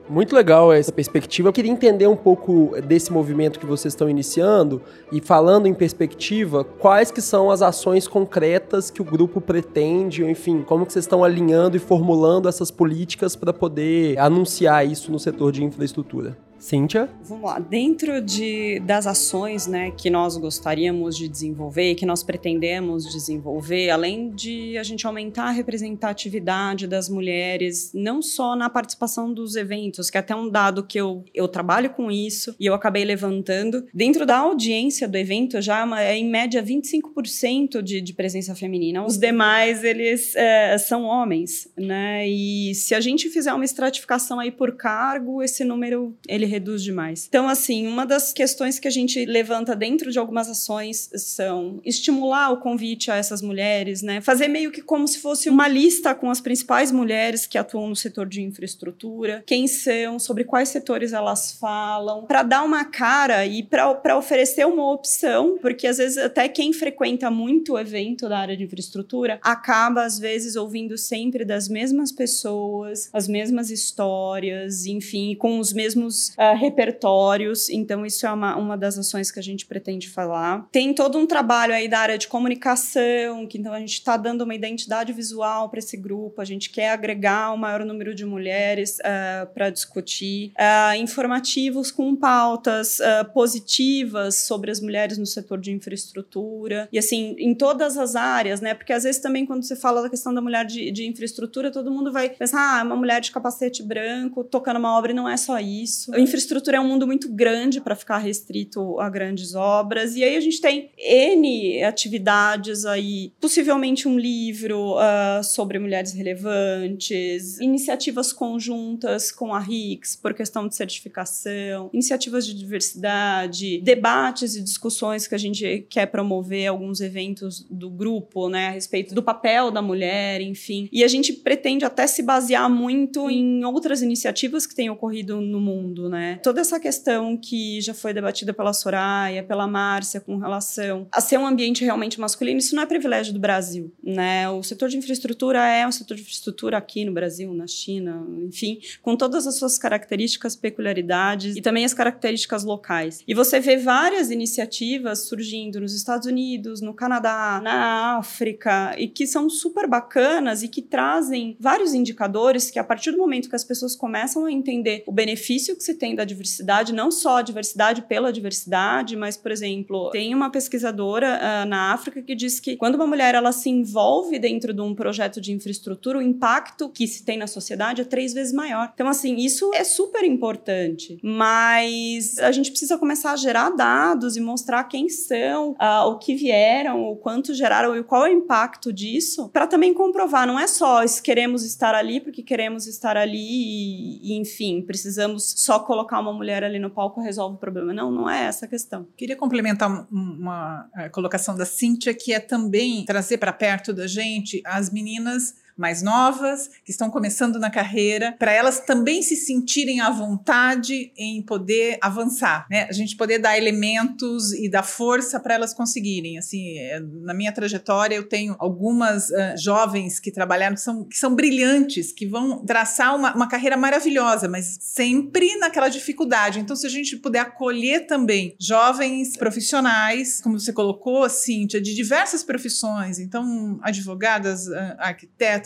Muito 0.10 0.34
legal 0.34 0.72
essa 0.72 0.92
perspectiva. 0.92 1.50
Eu 1.50 1.54
queria 1.54 1.72
entender 1.72 2.08
um 2.08 2.16
pouco 2.16 2.74
desse 2.82 3.12
movimento 3.12 3.60
que 3.60 3.66
vocês 3.66 3.94
estão 3.94 4.10
iniciando 4.10 4.82
e 5.12 5.20
falando 5.20 5.68
em 5.68 5.74
perspectiva, 5.74 6.64
quais 6.64 7.12
que 7.12 7.22
são 7.22 7.52
as 7.52 7.62
ações 7.62 8.08
concretas 8.08 8.90
que 8.90 9.02
o 9.02 9.06
grupo 9.06 9.42
pretende, 9.42 10.24
ou 10.24 10.30
enfim, 10.30 10.62
como 10.62 10.86
que 10.86 10.94
vocês 10.94 11.04
estão 11.04 11.26
alinhando 11.26 11.76
e 11.76 11.80
formulando 11.80 12.48
essas 12.48 12.72
políticas 12.72 13.36
para 13.36 13.52
poder 13.52 14.18
anunciar 14.18 14.88
isso 14.88 15.12
no 15.12 15.20
setor 15.20 15.52
de 15.52 15.64
infraestrutura. 15.64 16.38
Cíntia? 16.60 17.10
Vamos 17.24 17.46
lá. 17.46 17.60
Dentro 17.60 18.22
de, 18.22 18.80
das 18.80 19.06
ações 19.06 19.68
né, 19.68 19.92
que 19.92 20.10
nós 20.10 20.38
gostaríamos 20.38 21.16
de 21.16 21.28
desenvolver, 21.28 21.96
que 21.96 22.06
nós 22.06 22.24
pretendemos 22.24 23.06
desenvolver, 23.12 23.90
além 23.90 24.32
de 24.32 24.78
a 24.78 24.84
gente 24.84 25.06
aumentar 25.06 25.46
a 25.46 25.52
representatividade 25.52 26.88
das 26.88 27.10
mulheres, 27.10 27.92
não 27.94 28.22
só 28.22 28.56
na 28.56 28.70
participação 28.70 29.34
dos 29.34 29.56
eventos, 29.56 30.10
que 30.10 30.18
é 30.18 30.20
até 30.20 30.36
um 30.36 30.50
dado 30.50 30.84
que 30.84 31.00
eu, 31.00 31.24
eu 31.34 31.48
trabalho 31.48 31.92
com 31.92 32.12
isso 32.12 32.56
e 32.60 32.66
eu 32.66 32.74
acabei 32.74 33.06
levantando. 33.06 33.86
Dentro 33.94 34.26
da 34.26 34.38
audiência 34.38 35.08
do 35.08 35.18
evento, 35.18 35.62
já 35.62 35.88
é 36.02 36.16
em 36.16 36.30
média 36.30 36.64
25% 36.64 37.82
de, 37.82 38.02
de 38.02 38.14
presença 38.14 38.56
feminina. 38.56 39.06
Os 39.06 39.18
demais, 39.18 39.84
eles 39.84 40.36
é, 40.36 40.78
são 40.78 41.04
homens, 41.04 41.68
né? 41.78 42.28
E 42.28 42.74
se 42.74 42.96
a 42.96 43.00
gente 43.00 43.30
fizer 43.30 43.54
uma 43.54 43.66
estratificação 43.66 44.40
aí 44.40 44.52
por 44.52 44.76
cargo, 44.76 45.44
esse 45.44 45.64
número 45.64 46.16
ele 46.28 46.47
reduz 46.48 46.84
demais. 46.84 47.26
Então, 47.28 47.48
assim, 47.48 47.88
uma 47.88 48.06
das 48.06 48.34
questões 48.34 48.80
que 48.80 48.88
a 48.88 48.92
gente 48.92 49.24
levanta 49.26 49.76
dentro 49.76 50.12
de 50.12 50.20
algumas 50.20 50.50
ações 50.50 51.10
são 51.16 51.80
estimular 51.84 52.52
o 52.52 52.58
convite 52.58 53.12
a 53.12 53.16
essas 53.16 53.42
mulheres, 53.42 54.02
né? 54.02 54.22
Fazer 54.22 54.48
meio 54.48 54.72
que 54.72 54.82
como 54.82 55.08
se 55.08 55.20
fosse 55.20 55.50
uma 55.50 55.68
lista 55.68 56.16
com 56.16 56.30
as 56.30 56.42
principais 56.42 56.92
mulheres 56.92 57.46
que 57.46 57.58
atuam 57.58 57.90
no 57.90 57.96
setor 57.96 58.28
de 58.28 58.42
infraestrutura, 58.42 59.44
quem 59.46 59.68
são, 59.68 60.20
sobre 60.20 60.44
quais 60.44 60.70
setores 60.70 61.14
elas 61.14 61.52
falam, 61.60 62.26
para 62.26 62.44
dar 62.44 62.64
uma 62.64 62.86
cara 62.86 63.46
e 63.46 63.64
para 63.64 64.18
oferecer 64.18 64.66
uma 64.66 64.92
opção, 64.92 65.58
porque 65.62 65.88
às 65.88 65.98
vezes 65.98 66.18
até 66.18 66.48
quem 66.48 66.74
frequenta 66.74 67.30
muito 67.30 67.74
o 67.74 67.80
evento 67.80 68.30
da 68.30 68.40
área 68.40 68.58
de 68.58 68.64
infraestrutura 68.64 69.40
acaba 69.42 70.04
às 70.04 70.18
vezes 70.18 70.56
ouvindo 70.56 70.98
sempre 70.98 71.44
das 71.44 71.68
mesmas 71.68 72.12
pessoas, 72.12 73.10
as 73.12 73.28
mesmas 73.28 73.70
histórias, 73.70 74.86
enfim, 74.86 75.36
com 75.36 75.60
os 75.60 75.74
mesmos 75.74 76.32
uh, 76.38 76.56
repertórios. 76.56 77.70
Então, 77.70 78.06
isso 78.06 78.26
é 78.26 78.32
uma, 78.32 78.56
uma 78.56 78.78
das 78.78 78.98
ações 78.98 79.32
que 79.32 79.40
a 79.40 79.44
gente 79.44 79.66
pretende 79.66 80.08
falar. 80.08 80.68
Tem 80.72 80.94
todo 80.94 81.18
um 81.18 81.26
trabalho 81.26 81.74
aí 81.74 81.88
da 81.88 82.00
área 82.00 82.18
de 82.18 82.28
comunicação, 82.28 83.48
que 83.48 83.58
então 83.58 83.74
a 83.74 83.80
gente 83.80 83.94
está 83.94 84.16
dando 84.16 84.44
uma 84.44 84.54
identidade 84.54 85.12
visual 85.12 85.70
para 85.70 85.80
esse 85.80 85.98
grupo, 85.98 86.42
a 86.42 86.46
gente 86.46 86.70
quer 86.70 86.92
agregar 86.92 87.52
o 87.52 87.58
maior 87.58 87.84
número 87.84 88.14
de 88.14 88.26
mulheres 88.26 89.00
uh, 89.00 89.04
eh, 89.08 89.48
para 89.54 89.70
discutir, 89.70 90.52
uh, 90.58 90.96
informativos 90.98 91.92
com 91.92 92.16
pautas 92.16 93.00
positivas 93.34 94.36
sobre 94.36 94.70
as 94.70 94.80
mulheres 94.80 95.18
no 95.18 95.26
setor 95.26 95.60
de 95.60 95.72
infraestrutura, 95.72 96.88
e 96.92 97.00
assim, 97.00 97.36
em 97.40 97.56
todas 97.56 97.98
as 97.98 98.16
áreas, 98.16 98.62
né? 98.62 98.74
Porque 98.74 98.94
às 98.94 99.04
vezes 99.04 99.22
também 99.22 99.46
quando 99.46 99.64
você 99.64 99.76
fala 99.76 100.02
da 100.02 100.10
questão 100.10 100.34
da 100.34 100.42
mulher 100.42 100.66
de, 100.66 100.92
de 100.92 101.08
infraestrutura, 101.08 101.72
todo 101.72 101.90
mundo 101.90 102.12
vai 102.12 102.30
pensar, 102.30 102.80
ah, 102.80 102.84
uma 102.84 102.96
mulher 102.96 103.22
de 103.22 103.32
capacete 103.32 103.82
branco 103.82 104.44
tocando 104.44 104.78
uma 104.78 104.98
obra, 104.98 105.12
e 105.12 105.16
não 105.16 105.28
é 105.28 105.38
só 105.38 105.60
isso 105.60 106.12
infraestrutura 106.28 106.78
é 106.78 106.80
um 106.80 106.88
mundo 106.88 107.08
muito 107.08 107.30
grande 107.30 107.82
para 107.82 107.96
ficar 107.96 108.18
restrito 108.18 109.00
a 109.00 109.10
grandes 109.10 109.56
obras. 109.56 110.16
E 110.16 110.24
aí 110.24 110.36
a 110.36 110.40
gente 110.42 110.62
tem 110.62 110.92
N 110.98 111.84
atividades 111.84 112.86
aí, 112.86 113.32
possivelmente 113.40 114.08
um 114.08 114.18
livro 114.18 114.96
uh, 114.96 115.44
sobre 115.44 115.80
mulheres 115.80 116.14
relevantes, 116.14 117.60
iniciativas 117.60 118.34
conjuntas 118.34 119.32
com 119.32 119.54
a 119.54 119.60
RICS 119.60 120.16
por 120.16 120.34
questão 120.34 120.68
de 120.68 120.76
certificação, 120.76 121.90
iniciativas 121.94 122.46
de 122.46 122.54
diversidade, 122.54 123.80
debates 123.80 124.56
e 124.56 124.62
discussões 124.62 125.28
que 125.28 125.36
a 125.36 125.38
gente 125.38 125.86
quer 125.90 126.08
promover, 126.08 126.68
alguns 126.68 127.00
eventos 127.00 127.66
do 127.70 127.90
grupo, 127.90 128.50
né, 128.50 128.68
a 128.68 128.72
respeito 128.72 129.16
do 129.16 129.24
papel 129.24 129.72
da 129.72 129.82
mulher, 129.82 130.42
enfim. 130.42 130.90
E 130.92 131.04
a 131.04 131.08
gente 131.08 131.32
pretende 131.32 131.86
até 131.86 132.06
se 132.06 132.22
basear 132.22 132.70
muito 132.70 133.30
em 133.30 133.64
outras 133.64 134.02
iniciativas 134.02 134.66
que 134.66 134.76
têm 134.76 134.90
ocorrido 134.90 135.40
no 135.40 135.60
mundo, 135.60 136.10
né? 136.10 136.17
Né? 136.18 136.40
Toda 136.42 136.62
essa 136.62 136.80
questão 136.80 137.38
que 137.38 137.80
já 137.82 137.94
foi 137.94 138.14
debatida 138.14 138.54
pela 138.54 138.74
Soraya, 138.74 139.44
pela 139.44 139.68
Márcia, 139.68 140.20
com 140.20 140.38
relação 140.38 141.08
a 141.12 141.22
ser 141.22 141.38
um 141.38 141.46
ambiente 141.46 141.84
realmente 141.84 142.20
masculino, 142.20 142.60
isso 142.60 142.76
não 142.76 142.84
é 142.84 142.86
privilégio 142.86 143.34
do 143.34 143.40
Brasil, 143.40 143.94
né? 144.04 144.50
O 144.50 144.64
setor 144.64 144.90
de 144.90 144.98
infraestrutura 144.98 145.66
é 145.66 145.86
um 145.88 145.92
setor 145.92 146.16
de 146.16 146.22
infraestrutura 146.22 146.78
aqui 146.78 147.06
no 147.06 147.14
Brasil, 147.14 147.54
na 147.54 147.68
China, 147.68 148.26
enfim, 148.40 148.80
com 149.02 149.16
todas 149.16 149.48
as 149.48 149.58
suas 149.58 149.78
características, 149.78 150.56
peculiaridades 150.56 151.56
e 151.56 151.62
também 151.62 151.86
as 151.86 151.94
características 151.94 152.64
locais. 152.64 153.24
E 153.28 153.34
você 153.34 153.60
vê 153.60 153.78
várias 153.78 154.32
iniciativas 154.32 155.28
surgindo 155.28 155.80
nos 155.80 155.94
Estados 155.94 156.28
Unidos, 156.28 156.82
no 156.82 156.94
Canadá, 156.94 157.62
na 157.64 158.18
África, 158.18 158.96
e 158.98 159.08
que 159.08 159.28
são 159.28 159.50
super 159.50 159.88
bacanas 159.88 160.64
e 160.64 160.68
que 160.68 160.82
trazem 160.82 161.56
vários 161.60 161.94
indicadores 161.94 162.72
que, 162.72 162.80
a 162.80 162.84
partir 162.84 163.12
do 163.12 163.18
momento 163.18 163.50
que 163.50 163.56
as 163.56 163.64
pessoas 163.64 163.96
começam 163.96 164.46
a 164.46 164.52
entender 164.52 165.04
o 165.06 165.12
benefício 165.12 165.76
que 165.76 165.84
se 165.84 165.94
tem 165.94 166.07
da 166.16 166.24
diversidade, 166.24 166.94
não 166.94 167.12
só 167.12 167.38
a 167.38 167.42
diversidade 167.42 168.02
pela 168.04 168.32
diversidade, 168.32 169.16
mas, 169.16 169.36
por 169.36 169.52
exemplo, 169.52 170.10
tem 170.12 170.34
uma 170.34 170.50
pesquisadora 170.50 171.40
uh, 171.40 171.68
na 171.68 171.94
África 171.94 172.22
que 172.22 172.36
diz 172.36 172.60
que 172.60 172.76
quando 172.76 172.96
uma 172.96 173.08
mulher 173.08 173.36
ela 173.36 173.52
se 173.52 173.70
envolve 173.70 174.40
dentro 174.40 174.74
de 174.74 174.82
um 174.82 174.96
projeto 174.96 175.42
de 175.42 175.52
infraestrutura, 175.52 176.20
o 176.20 176.22
impacto 176.22 176.90
que 176.90 177.08
se 177.08 177.24
tem 177.24 177.38
na 177.38 177.48
sociedade 177.48 178.02
é 178.02 178.06
três 178.06 178.34
vezes 178.34 178.54
maior. 178.54 178.92
Então, 178.94 179.08
assim, 179.08 179.36
isso 179.36 179.72
é 179.74 179.84
super 179.84 180.24
importante, 180.24 181.20
mas 181.22 182.38
a 182.40 182.52
gente 182.52 182.70
precisa 182.70 182.98
começar 182.98 183.32
a 183.32 183.36
gerar 183.36 183.72
dados 183.72 184.38
e 184.38 184.40
mostrar 184.40 184.84
quem 184.86 185.10
são, 185.10 185.72
uh, 185.72 186.08
o 186.08 186.18
que 186.18 186.36
vieram, 186.36 187.04
o 187.04 187.16
quanto 187.16 187.54
geraram 187.54 187.96
e 187.96 188.04
qual 188.04 188.26
é 188.26 188.30
o 188.30 188.34
impacto 188.34 188.94
disso, 188.94 189.50
para 189.50 189.68
também 189.68 189.94
comprovar. 189.94 190.48
Não 190.48 190.60
é 190.60 190.68
só 190.68 191.04
queremos 191.22 191.64
estar 191.64 191.94
ali 191.94 192.20
porque 192.20 192.42
queremos 192.42 192.88
estar 192.88 193.18
ali 193.18 193.38
e, 193.38 194.20
e 194.24 194.38
enfim, 194.38 194.82
precisamos 194.82 195.54
só 195.58 195.80
colocar 195.80 195.97
uma 196.04 196.34
mulher 196.34 196.64
ali 196.64 196.80
no 196.80 196.90
palco 196.90 197.22
resolve 197.22 197.56
o 197.56 197.60
problema. 197.60 197.94
Não, 197.94 198.12
não 198.12 198.30
é 198.30 198.46
essa 198.46 198.66
a 198.66 198.70
questão. 198.70 199.08
Queria 199.16 199.36
complementar 199.36 199.90
uma, 199.90 200.08
uma 200.12 200.90
eh, 200.96 201.10
colocação 201.10 201.56
da 201.56 201.66
Cíntia, 201.66 202.14
que 202.14 202.34
é 202.34 202.40
também 202.40 203.06
trazer 203.06 203.38
para 203.38 203.54
perto 203.54 203.94
da 203.94 204.08
gente 204.08 204.62
as 204.66 204.90
meninas 204.92 205.56
mais 205.78 206.02
novas, 206.02 206.70
que 206.84 206.92
estão 206.92 207.10
começando 207.10 207.60
na 207.60 207.70
carreira, 207.70 208.36
para 208.40 208.52
elas 208.52 208.80
também 208.80 209.22
se 209.22 209.36
sentirem 209.36 210.02
à 210.02 210.10
vontade 210.10 211.12
em 211.16 211.42
poder 211.42 211.98
avançar, 212.02 212.66
né? 212.70 212.88
A 212.90 212.94
gente 212.94 213.16
poder 213.16 213.40
dar 213.40 213.58
elementos 213.58 214.54
e 214.54 214.70
dar 214.70 214.84
força 214.84 215.40
para 215.40 215.54
elas 215.54 215.74
conseguirem. 215.74 216.38
Assim, 216.38 216.78
é, 216.80 217.00
na 217.00 217.34
minha 217.34 217.52
trajetória 217.52 218.16
eu 218.16 218.28
tenho 218.28 218.56
algumas 218.60 219.30
uh, 219.30 219.58
jovens 219.58 220.20
que 220.20 220.32
trabalharam 220.32 220.76
que 220.76 220.82
são, 220.82 221.04
que 221.04 221.18
são 221.18 221.36
brilhantes, 221.36 222.12
que 222.12 222.26
vão 222.26 222.66
traçar 222.66 223.16
uma, 223.16 223.36
uma 223.36 223.48
carreira 223.48 223.78
maravilhosa, 223.78 224.48
mas 224.48 224.78
sempre 224.82 225.56
naquela 225.58 225.90
dificuldade. 225.90 226.60
Então, 226.60 226.76
se 226.76 226.86
a 226.86 226.90
gente 226.90 227.18
puder 227.18 227.40
acolher 227.40 228.08
também 228.08 228.56
jovens 228.60 229.38
profissionais, 229.38 230.42
como 230.42 230.60
você 230.60 230.74
colocou, 230.74 231.30
Cíntia, 231.30 231.80
de 231.82 231.94
diversas 231.94 232.44
profissões, 232.44 233.20
então 233.20 233.80
advogadas, 233.82 234.68
uh, 234.68 234.96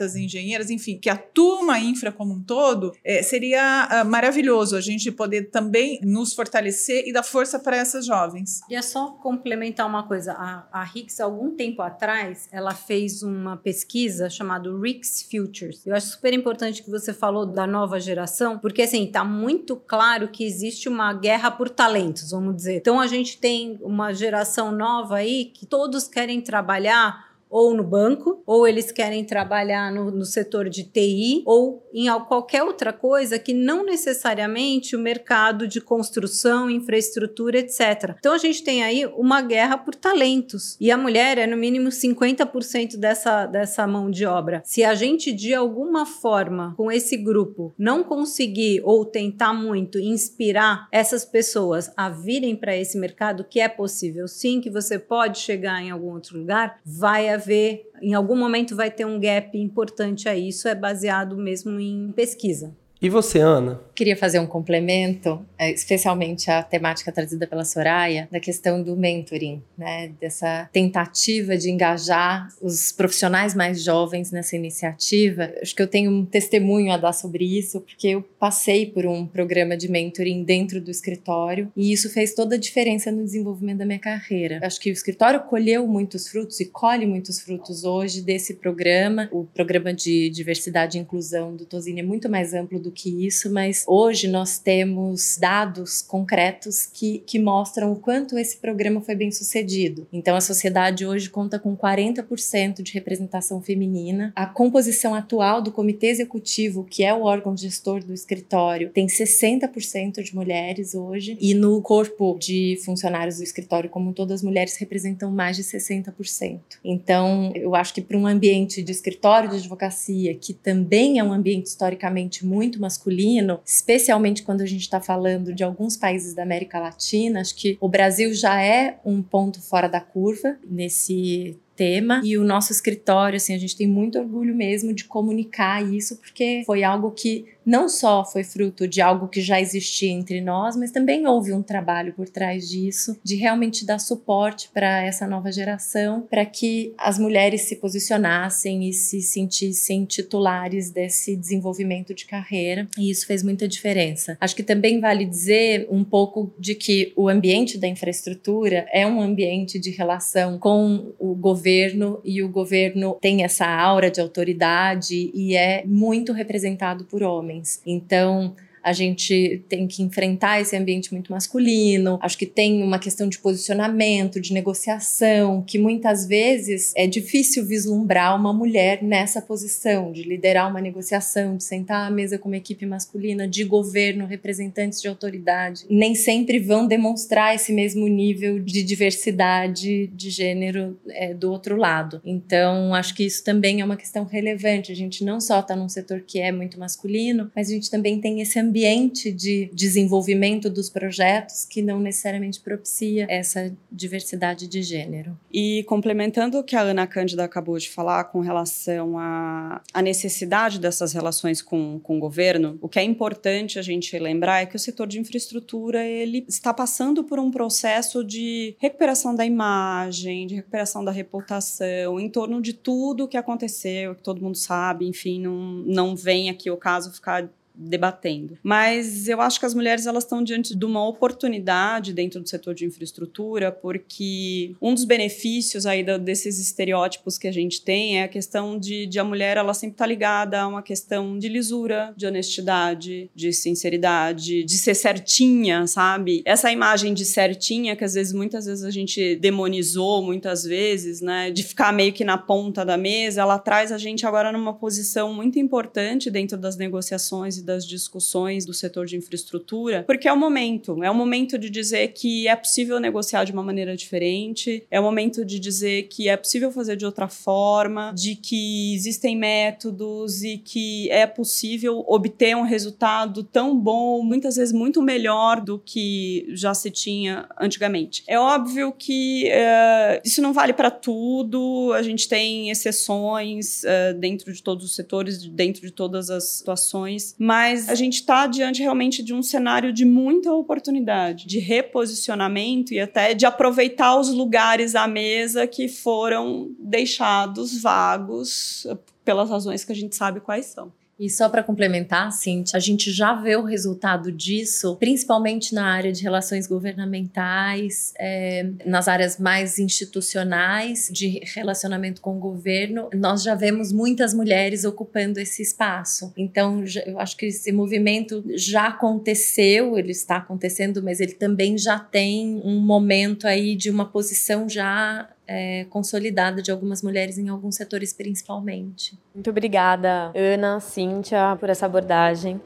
arquitetas 0.01 0.15
engenheiras, 0.15 0.69
enfim, 0.69 0.97
que 0.97 1.09
atuam 1.09 1.65
na 1.65 1.79
infra 1.79 2.11
como 2.11 2.33
um 2.33 2.41
todo, 2.41 2.93
é, 3.03 3.21
seria 3.21 3.87
uh, 4.03 4.09
maravilhoso 4.09 4.75
a 4.75 4.81
gente 4.81 5.11
poder 5.11 5.49
também 5.49 5.99
nos 6.03 6.33
fortalecer 6.33 7.07
e 7.07 7.13
dar 7.13 7.23
força 7.23 7.59
para 7.59 7.77
essas 7.77 8.05
jovens. 8.05 8.61
E 8.69 8.75
é 8.75 8.81
só 8.81 9.11
complementar 9.11 9.87
uma 9.87 10.07
coisa. 10.07 10.33
A, 10.33 10.67
a 10.71 10.91
algum 11.23 11.51
tempo 11.51 11.81
atrás, 11.81 12.47
ela 12.51 12.73
fez 12.73 13.21
uma 13.23 13.57
pesquisa 13.57 14.29
chamada 14.29 14.69
Ricks 14.77 15.27
Futures. 15.29 15.85
Eu 15.85 15.95
acho 15.95 16.07
super 16.07 16.33
importante 16.33 16.83
que 16.83 16.89
você 16.89 17.13
falou 17.13 17.45
da 17.45 17.67
nova 17.67 17.99
geração, 17.99 18.57
porque 18.57 18.81
assim, 18.81 19.05
tá 19.07 19.23
muito 19.23 19.75
claro 19.75 20.27
que 20.27 20.43
existe 20.43 20.87
uma 20.87 21.13
guerra 21.13 21.51
por 21.51 21.69
talentos, 21.69 22.31
vamos 22.31 22.55
dizer. 22.55 22.77
Então 22.77 22.99
a 22.99 23.07
gente 23.07 23.37
tem 23.37 23.77
uma 23.81 24.13
geração 24.13 24.71
nova 24.71 25.17
aí 25.17 25.45
que 25.45 25.65
todos 25.65 26.07
querem 26.07 26.41
trabalhar 26.41 27.30
ou 27.51 27.73
no 27.73 27.83
banco, 27.83 28.41
ou 28.47 28.65
eles 28.65 28.91
querem 28.91 29.25
trabalhar 29.25 29.91
no, 29.91 30.09
no, 30.09 30.23
setor 30.23 30.69
de 30.69 30.85
TI, 30.85 31.43
ou 31.45 31.85
em 31.93 32.07
qualquer 32.21 32.63
outra 32.63 32.93
coisa 32.93 33.37
que 33.37 33.53
não 33.53 33.83
necessariamente 33.85 34.95
o 34.95 34.99
mercado 34.99 35.67
de 35.67 35.81
construção, 35.81 36.69
infraestrutura, 36.69 37.59
etc. 37.59 38.15
Então 38.17 38.33
a 38.33 38.37
gente 38.37 38.63
tem 38.63 38.81
aí 38.81 39.05
uma 39.17 39.41
guerra 39.41 39.77
por 39.77 39.93
talentos. 39.93 40.77
E 40.79 40.89
a 40.89 40.97
mulher 40.97 41.37
é 41.37 41.45
no 41.45 41.57
mínimo 41.57 41.89
50% 41.89 42.95
dessa, 42.95 43.45
dessa 43.45 43.85
mão 43.85 44.09
de 44.09 44.25
obra. 44.25 44.61
Se 44.63 44.85
a 44.85 44.95
gente, 44.95 45.33
de 45.33 45.53
alguma 45.53 46.05
forma, 46.05 46.73
com 46.77 46.89
esse 46.89 47.17
grupo, 47.17 47.73
não 47.77 48.03
conseguir 48.03 48.81
ou 48.85 49.03
tentar 49.03 49.53
muito 49.53 49.99
inspirar 49.99 50.87
essas 50.89 51.25
pessoas 51.25 51.91
a 51.97 52.09
virem 52.09 52.55
para 52.55 52.77
esse 52.77 52.97
mercado, 52.97 53.43
que 53.43 53.59
é 53.59 53.67
possível 53.67 54.25
sim, 54.27 54.61
que 54.61 54.69
você 54.69 54.97
pode 54.97 55.39
chegar 55.39 55.81
em 55.81 55.91
algum 55.91 56.13
outro 56.13 56.37
lugar, 56.37 56.79
vai 56.85 57.27
haver 57.27 57.40
haver, 57.41 57.89
em 58.01 58.13
algum 58.13 58.35
momento 58.35 58.75
vai 58.75 58.91
ter 58.91 59.05
um 59.05 59.19
gap 59.19 59.57
importante 59.57 60.29
aí. 60.29 60.49
Isso 60.49 60.67
é 60.67 60.75
baseado 60.75 61.35
mesmo 61.35 61.79
em 61.79 62.11
pesquisa. 62.11 62.75
E 63.01 63.09
você, 63.09 63.39
Ana? 63.39 63.81
Queria 63.95 64.15
fazer 64.15 64.37
um 64.37 64.45
complemento, 64.45 65.43
é, 65.57 65.71
especialmente 65.71 66.51
a 66.51 66.61
temática 66.61 67.11
trazida 67.11 67.47
pela 67.47 67.65
Soraya, 67.65 68.27
da 68.31 68.39
questão 68.39 68.83
do 68.83 68.95
mentoring, 68.95 69.61
né? 69.75 70.11
Dessa 70.19 70.69
tentativa 70.71 71.57
de 71.57 71.71
engajar 71.71 72.47
os 72.61 72.91
profissionais 72.91 73.55
mais 73.55 73.83
jovens 73.83 74.31
nessa 74.31 74.55
iniciativa. 74.55 75.51
Acho 75.59 75.75
que 75.75 75.81
eu 75.81 75.87
tenho 75.87 76.11
um 76.11 76.23
testemunho 76.23 76.91
a 76.91 76.97
dar 76.97 77.13
sobre 77.13 77.43
isso, 77.43 77.81
porque 77.81 78.09
eu 78.09 78.21
passei 78.21 78.85
por 78.85 79.07
um 79.07 79.25
programa 79.25 79.75
de 79.75 79.89
mentoring 79.89 80.43
dentro 80.43 80.79
do 80.79 80.91
escritório 80.91 81.71
e 81.75 81.91
isso 81.91 82.07
fez 82.07 82.35
toda 82.35 82.53
a 82.53 82.59
diferença 82.59 83.11
no 83.11 83.23
desenvolvimento 83.23 83.79
da 83.79 83.85
minha 83.85 83.99
carreira. 83.99 84.59
Acho 84.61 84.79
que 84.79 84.91
o 84.91 84.93
escritório 84.93 85.41
colheu 85.41 85.87
muitos 85.87 86.27
frutos 86.27 86.59
e 86.59 86.65
colhe 86.65 87.07
muitos 87.07 87.39
frutos 87.39 87.83
hoje 87.83 88.21
desse 88.21 88.53
programa. 88.55 89.27
O 89.31 89.43
programa 89.43 89.91
de 89.91 90.29
diversidade 90.29 90.99
e 90.99 91.01
inclusão 91.01 91.55
do 91.55 91.65
Tosini 91.65 92.01
é 92.01 92.03
muito 92.03 92.29
mais 92.29 92.53
amplo 92.53 92.79
do 92.79 92.90
do 92.91 92.93
que 92.93 93.25
isso, 93.25 93.51
mas 93.51 93.85
hoje 93.87 94.27
nós 94.27 94.59
temos 94.59 95.37
dados 95.39 96.01
concretos 96.01 96.85
que, 96.85 97.19
que 97.19 97.39
mostram 97.39 97.93
o 97.93 97.95
quanto 97.95 98.37
esse 98.37 98.57
programa 98.57 98.99
foi 99.01 99.15
bem 99.15 99.31
sucedido. 99.31 100.05
Então, 100.11 100.35
a 100.35 100.41
sociedade 100.41 101.05
hoje 101.05 101.29
conta 101.29 101.57
com 101.57 101.75
40% 101.75 102.81
de 102.81 102.91
representação 102.91 103.61
feminina. 103.61 104.33
A 104.35 104.45
composição 104.45 105.15
atual 105.15 105.61
do 105.61 105.71
comitê 105.71 106.07
executivo, 106.07 106.83
que 106.83 107.03
é 107.03 107.13
o 107.13 107.23
órgão 107.23 107.55
gestor 107.55 108.03
do 108.03 108.13
escritório, 108.13 108.89
tem 108.89 109.07
60% 109.07 110.21
de 110.21 110.35
mulheres 110.35 110.93
hoje, 110.93 111.37
e 111.39 111.53
no 111.53 111.81
corpo 111.81 112.37
de 112.39 112.77
funcionários 112.83 113.37
do 113.37 113.43
escritório, 113.43 113.89
como 113.89 114.13
todas 114.13 114.41
as 114.41 114.43
mulheres 114.43 114.75
representam 114.77 115.31
mais 115.31 115.55
de 115.55 115.63
60%. 115.63 116.59
Então, 116.83 117.51
eu 117.55 117.73
acho 117.73 117.93
que 117.93 118.01
para 118.01 118.17
um 118.17 118.27
ambiente 118.27 118.83
de 118.83 118.91
escritório 118.91 119.49
de 119.49 119.57
advocacia, 119.57 120.33
que 120.35 120.53
também 120.53 121.19
é 121.19 121.23
um 121.23 121.31
ambiente 121.31 121.67
historicamente 121.67 122.45
muito 122.45 122.80
masculino, 122.81 123.59
especialmente 123.65 124.43
quando 124.43 124.61
a 124.61 124.65
gente 124.65 124.81
está 124.81 124.99
falando 124.99 125.53
de 125.53 125.63
alguns 125.63 125.95
países 125.95 126.33
da 126.33 126.43
América 126.43 126.79
Latina. 126.79 127.41
Acho 127.41 127.55
que 127.55 127.77
o 127.79 127.87
Brasil 127.87 128.33
já 128.33 128.61
é 128.61 128.99
um 129.05 129.21
ponto 129.21 129.61
fora 129.61 129.87
da 129.87 130.01
curva 130.01 130.57
nesse 130.67 131.57
tema 131.75 132.21
e 132.23 132.37
o 132.37 132.43
nosso 132.43 132.71
escritório, 132.71 133.37
assim, 133.37 133.55
a 133.55 133.57
gente 133.57 133.75
tem 133.75 133.87
muito 133.87 134.19
orgulho 134.19 134.53
mesmo 134.53 134.93
de 134.93 135.05
comunicar 135.05 135.83
isso 135.83 136.17
porque 136.17 136.61
foi 136.65 136.83
algo 136.83 137.09
que 137.11 137.45
não 137.65 137.87
só 137.87 138.25
foi 138.25 138.43
fruto 138.43 138.87
de 138.87 139.01
algo 139.01 139.27
que 139.27 139.41
já 139.41 139.59
existia 139.59 140.11
entre 140.11 140.41
nós, 140.41 140.75
mas 140.75 140.91
também 140.91 141.27
houve 141.27 141.53
um 141.53 141.61
trabalho 141.61 142.13
por 142.13 142.27
trás 142.27 142.69
disso, 142.69 143.17
de 143.23 143.35
realmente 143.35 143.85
dar 143.85 143.99
suporte 143.99 144.69
para 144.73 145.03
essa 145.03 145.27
nova 145.27 145.51
geração, 145.51 146.21
para 146.29 146.45
que 146.45 146.93
as 146.97 147.19
mulheres 147.19 147.61
se 147.61 147.75
posicionassem 147.75 148.87
e 148.87 148.93
se 148.93 149.21
sentissem 149.21 150.05
titulares 150.05 150.89
desse 150.89 151.35
desenvolvimento 151.35 152.13
de 152.13 152.25
carreira, 152.25 152.87
e 152.97 153.09
isso 153.09 153.27
fez 153.27 153.43
muita 153.43 153.67
diferença. 153.67 154.37
Acho 154.39 154.55
que 154.55 154.63
também 154.63 154.99
vale 154.99 155.25
dizer 155.25 155.87
um 155.89 156.03
pouco 156.03 156.53
de 156.57 156.75
que 156.75 157.13
o 157.15 157.29
ambiente 157.29 157.77
da 157.77 157.87
infraestrutura 157.87 158.87
é 158.91 159.05
um 159.05 159.21
ambiente 159.21 159.79
de 159.79 159.91
relação 159.91 160.57
com 160.57 161.13
o 161.19 161.35
governo 161.35 162.19
e 162.23 162.41
o 162.41 162.49
governo 162.49 163.17
tem 163.21 163.43
essa 163.43 163.67
aura 163.67 164.09
de 164.09 164.19
autoridade 164.19 165.31
e 165.33 165.55
é 165.55 165.83
muito 165.85 166.33
representado 166.33 167.05
por 167.05 167.21
homens 167.21 167.50
homens. 167.51 167.81
Então, 167.85 168.55
a 168.83 168.93
gente 168.93 169.63
tem 169.69 169.87
que 169.87 170.01
enfrentar 170.01 170.59
esse 170.59 170.75
ambiente 170.75 171.13
muito 171.13 171.31
masculino. 171.31 172.19
Acho 172.21 172.37
que 172.37 172.45
tem 172.45 172.83
uma 172.83 172.99
questão 172.99 173.29
de 173.29 173.37
posicionamento, 173.39 174.41
de 174.41 174.53
negociação, 174.53 175.63
que 175.65 175.77
muitas 175.77 176.25
vezes 176.25 176.91
é 176.95 177.07
difícil 177.07 177.65
vislumbrar 177.65 178.35
uma 178.35 178.51
mulher 178.53 179.03
nessa 179.03 179.41
posição 179.41 180.11
de 180.11 180.23
liderar 180.23 180.69
uma 180.69 180.81
negociação, 180.81 181.55
de 181.57 181.63
sentar 181.63 182.07
à 182.07 182.11
mesa 182.11 182.37
com 182.37 182.49
uma 182.49 182.57
equipe 182.57 182.85
masculina, 182.85 183.47
de 183.47 183.63
governo, 183.63 184.25
representantes 184.25 185.01
de 185.01 185.07
autoridade. 185.07 185.85
Nem 185.89 186.15
sempre 186.15 186.59
vão 186.59 186.87
demonstrar 186.87 187.55
esse 187.55 187.71
mesmo 187.71 188.07
nível 188.07 188.59
de 188.59 188.83
diversidade 188.83 190.07
de 190.07 190.29
gênero 190.29 190.97
é, 191.09 191.33
do 191.33 191.51
outro 191.51 191.75
lado. 191.75 192.21
Então, 192.25 192.93
acho 192.93 193.13
que 193.13 193.23
isso 193.23 193.43
também 193.43 193.81
é 193.81 193.85
uma 193.85 193.97
questão 193.97 194.25
relevante. 194.25 194.91
A 194.91 194.95
gente 194.95 195.23
não 195.23 195.39
só 195.39 195.59
está 195.59 195.75
num 195.75 195.89
setor 195.89 196.21
que 196.21 196.39
é 196.39 196.51
muito 196.51 196.79
masculino, 196.79 197.51
mas 197.55 197.69
a 197.69 197.73
gente 197.73 197.89
também 197.89 198.19
tem 198.19 198.41
esse 198.41 198.59
ambiente 198.59 198.70
ambiente 198.71 199.33
de 199.33 199.69
desenvolvimento 199.73 200.69
dos 200.69 200.89
projetos 200.89 201.65
que 201.65 201.81
não 201.81 201.99
necessariamente 201.99 202.57
propicia 202.61 203.27
essa 203.29 203.75
diversidade 203.91 204.65
de 204.65 204.81
gênero. 204.81 205.37
E 205.51 205.83
complementando 205.83 206.57
o 206.57 206.63
que 206.63 206.77
a 206.77 206.81
Ana 206.81 207.05
Cândida 207.05 207.43
acabou 207.43 207.77
de 207.77 207.89
falar 207.89 208.23
com 208.25 208.39
relação 208.39 209.19
à, 209.19 209.81
à 209.93 210.01
necessidade 210.01 210.79
dessas 210.79 211.11
relações 211.11 211.61
com, 211.61 211.99
com 212.01 212.15
o 212.15 212.19
governo, 212.19 212.79
o 212.81 212.87
que 212.87 212.97
é 212.97 213.03
importante 213.03 213.77
a 213.77 213.81
gente 213.81 214.17
lembrar 214.17 214.61
é 214.61 214.65
que 214.65 214.77
o 214.77 214.79
setor 214.79 215.05
de 215.05 215.19
infraestrutura 215.19 216.05
ele 216.05 216.45
está 216.47 216.73
passando 216.73 217.25
por 217.25 217.39
um 217.39 217.51
processo 217.51 218.23
de 218.23 218.73
recuperação 218.79 219.35
da 219.35 219.45
imagem, 219.45 220.47
de 220.47 220.55
recuperação 220.55 221.03
da 221.03 221.11
reputação, 221.11 222.17
em 222.17 222.29
torno 222.29 222.61
de 222.61 222.71
tudo 222.71 223.25
o 223.25 223.27
que 223.27 223.35
aconteceu, 223.35 224.15
que 224.15 224.23
todo 224.23 224.41
mundo 224.41 224.55
sabe, 224.55 225.05
enfim, 225.05 225.41
não, 225.41 225.57
não 225.85 226.15
vem 226.15 226.49
aqui 226.49 226.71
o 226.71 226.77
caso 226.77 227.11
ficar 227.11 227.49
debatendo. 227.75 228.57
Mas 228.63 229.27
eu 229.27 229.41
acho 229.41 229.59
que 229.59 229.65
as 229.65 229.73
mulheres 229.73 230.05
elas 230.05 230.23
estão 230.23 230.43
diante 230.43 230.75
de 230.75 230.85
uma 230.85 231.07
oportunidade 231.07 232.13
dentro 232.13 232.41
do 232.41 232.49
setor 232.49 232.73
de 232.73 232.85
infraestrutura, 232.85 233.71
porque 233.71 234.75
um 234.81 234.93
dos 234.93 235.05
benefícios 235.05 235.85
aí 235.85 236.03
desses 236.19 236.59
estereótipos 236.59 237.37
que 237.37 237.47
a 237.47 237.51
gente 237.51 237.81
tem 237.81 238.19
é 238.19 238.23
a 238.23 238.27
questão 238.27 238.77
de, 238.77 239.05
de 239.05 239.19
a 239.19 239.23
mulher 239.23 239.57
ela 239.57 239.73
sempre 239.73 239.95
estar 239.95 240.05
tá 240.05 240.09
ligada 240.09 240.61
a 240.61 240.67
uma 240.67 240.81
questão 240.81 241.37
de 241.37 241.47
lisura, 241.47 242.13
de 242.15 242.25
honestidade, 242.25 243.29
de 243.35 243.53
sinceridade, 243.53 244.63
de 244.63 244.77
ser 244.77 244.95
certinha, 244.95 245.87
sabe? 245.87 246.41
Essa 246.45 246.71
imagem 246.71 247.13
de 247.13 247.25
certinha 247.25 247.95
que 247.95 248.03
às 248.03 248.13
vezes 248.13 248.33
muitas 248.33 248.65
vezes 248.65 248.83
a 248.83 248.91
gente 248.91 249.35
demonizou 249.35 250.23
muitas 250.23 250.63
vezes, 250.63 251.21
né, 251.21 251.51
de 251.51 251.63
ficar 251.63 251.91
meio 251.93 252.13
que 252.13 252.23
na 252.23 252.37
ponta 252.37 252.85
da 252.85 252.97
mesa, 252.97 253.41
ela 253.41 253.57
traz 253.59 253.91
a 253.91 253.97
gente 253.97 254.25
agora 254.25 254.51
numa 254.51 254.73
posição 254.73 255.33
muito 255.33 255.59
importante 255.59 256.29
dentro 256.29 256.57
das 256.57 256.77
negociações 256.77 257.57
e 257.57 257.63
das 257.71 257.85
discussões 257.87 258.65
do 258.65 258.73
setor 258.73 259.05
de 259.05 259.15
infraestrutura, 259.15 260.03
porque 260.03 260.27
é 260.27 260.33
o 260.33 260.37
momento, 260.37 261.03
é 261.03 261.09
o 261.09 261.15
momento 261.15 261.57
de 261.57 261.69
dizer 261.69 262.09
que 262.09 262.47
é 262.47 262.55
possível 262.55 262.99
negociar 262.99 263.43
de 263.45 263.51
uma 263.51 263.63
maneira 263.63 263.95
diferente, 263.95 264.85
é 264.91 264.99
o 264.99 265.03
momento 265.03 265.45
de 265.45 265.59
dizer 265.59 266.03
que 266.03 266.27
é 266.27 266.35
possível 266.35 266.71
fazer 266.71 266.95
de 266.95 267.05
outra 267.05 267.27
forma, 267.27 268.13
de 268.13 268.35
que 268.35 268.93
existem 268.93 269.35
métodos 269.37 270.43
e 270.43 270.57
que 270.57 271.09
é 271.09 271.25
possível 271.25 272.03
obter 272.07 272.55
um 272.55 272.63
resultado 272.63 273.43
tão 273.43 273.77
bom, 273.77 274.21
muitas 274.21 274.55
vezes 274.55 274.73
muito 274.73 275.01
melhor 275.01 275.61
do 275.61 275.79
que 275.79 276.45
já 276.49 276.73
se 276.73 276.91
tinha 276.91 277.47
antigamente. 277.59 278.23
É 278.27 278.37
óbvio 278.37 278.91
que 278.91 279.45
uh, 279.45 280.21
isso 280.25 280.41
não 280.41 280.53
vale 280.53 280.73
para 280.73 280.91
tudo, 280.91 281.93
a 281.93 282.01
gente 282.01 282.27
tem 282.27 282.69
exceções 282.69 283.83
uh, 283.83 284.17
dentro 284.19 284.51
de 284.51 284.61
todos 284.61 284.85
os 284.85 284.95
setores, 284.95 285.37
dentro 285.47 285.81
de 285.81 285.91
todas 285.91 286.29
as 286.29 286.43
situações, 286.43 287.35
mas 287.51 287.89
a 287.89 287.95
gente 287.95 288.13
está 288.13 288.47
diante 288.47 288.81
realmente 288.81 289.21
de 289.21 289.33
um 289.33 289.43
cenário 289.43 289.91
de 289.91 290.05
muita 290.05 290.53
oportunidade, 290.53 291.45
de 291.45 291.59
reposicionamento 291.59 292.93
e 292.93 292.99
até 293.01 293.33
de 293.33 293.45
aproveitar 293.45 294.17
os 294.17 294.29
lugares 294.29 294.95
à 294.95 295.05
mesa 295.05 295.67
que 295.67 295.89
foram 295.89 296.73
deixados 296.79 297.81
vagos 297.81 298.87
pelas 299.25 299.49
razões 299.49 299.83
que 299.83 299.91
a 299.91 299.95
gente 299.95 300.15
sabe 300.15 300.39
quais 300.39 300.67
são. 300.67 300.93
E 301.21 301.29
só 301.29 301.47
para 301.49 301.61
complementar, 301.61 302.31
Cintia, 302.31 302.75
a 302.75 302.79
gente 302.79 303.11
já 303.11 303.35
vê 303.35 303.55
o 303.55 303.61
resultado 303.61 304.31
disso, 304.31 304.95
principalmente 304.95 305.71
na 305.71 305.85
área 305.85 306.11
de 306.11 306.23
relações 306.23 306.65
governamentais, 306.65 308.11
é, 308.17 308.67
nas 308.83 309.07
áreas 309.07 309.37
mais 309.37 309.77
institucionais, 309.77 311.11
de 311.13 311.39
relacionamento 311.53 312.21
com 312.21 312.37
o 312.37 312.39
governo. 312.39 313.07
Nós 313.13 313.43
já 313.43 313.53
vemos 313.53 313.91
muitas 313.91 314.33
mulheres 314.33 314.83
ocupando 314.83 315.39
esse 315.39 315.61
espaço. 315.61 316.33
Então, 316.35 316.83
eu 317.05 317.19
acho 317.19 317.37
que 317.37 317.45
esse 317.45 317.71
movimento 317.71 318.43
já 318.55 318.87
aconteceu, 318.87 319.99
ele 319.99 320.13
está 320.13 320.37
acontecendo, 320.37 321.03
mas 321.03 321.19
ele 321.19 321.33
também 321.33 321.77
já 321.77 321.99
tem 321.99 322.59
um 322.65 322.79
momento 322.79 323.45
aí 323.45 323.75
de 323.75 323.91
uma 323.91 324.07
posição 324.07 324.67
já 324.67 325.29
é, 325.47 325.85
consolidada 325.89 326.61
de 326.61 326.71
algumas 326.71 327.01
mulheres 327.01 327.37
em 327.37 327.49
alguns 327.49 327.75
setores 327.75 328.13
principalmente. 328.13 329.17
Muito 329.33 329.49
obrigada, 329.49 330.31
Ana, 330.35 330.79
Cíntia, 330.79 331.55
por 331.59 331.69
essa 331.69 331.85
abordagem. 331.85 332.61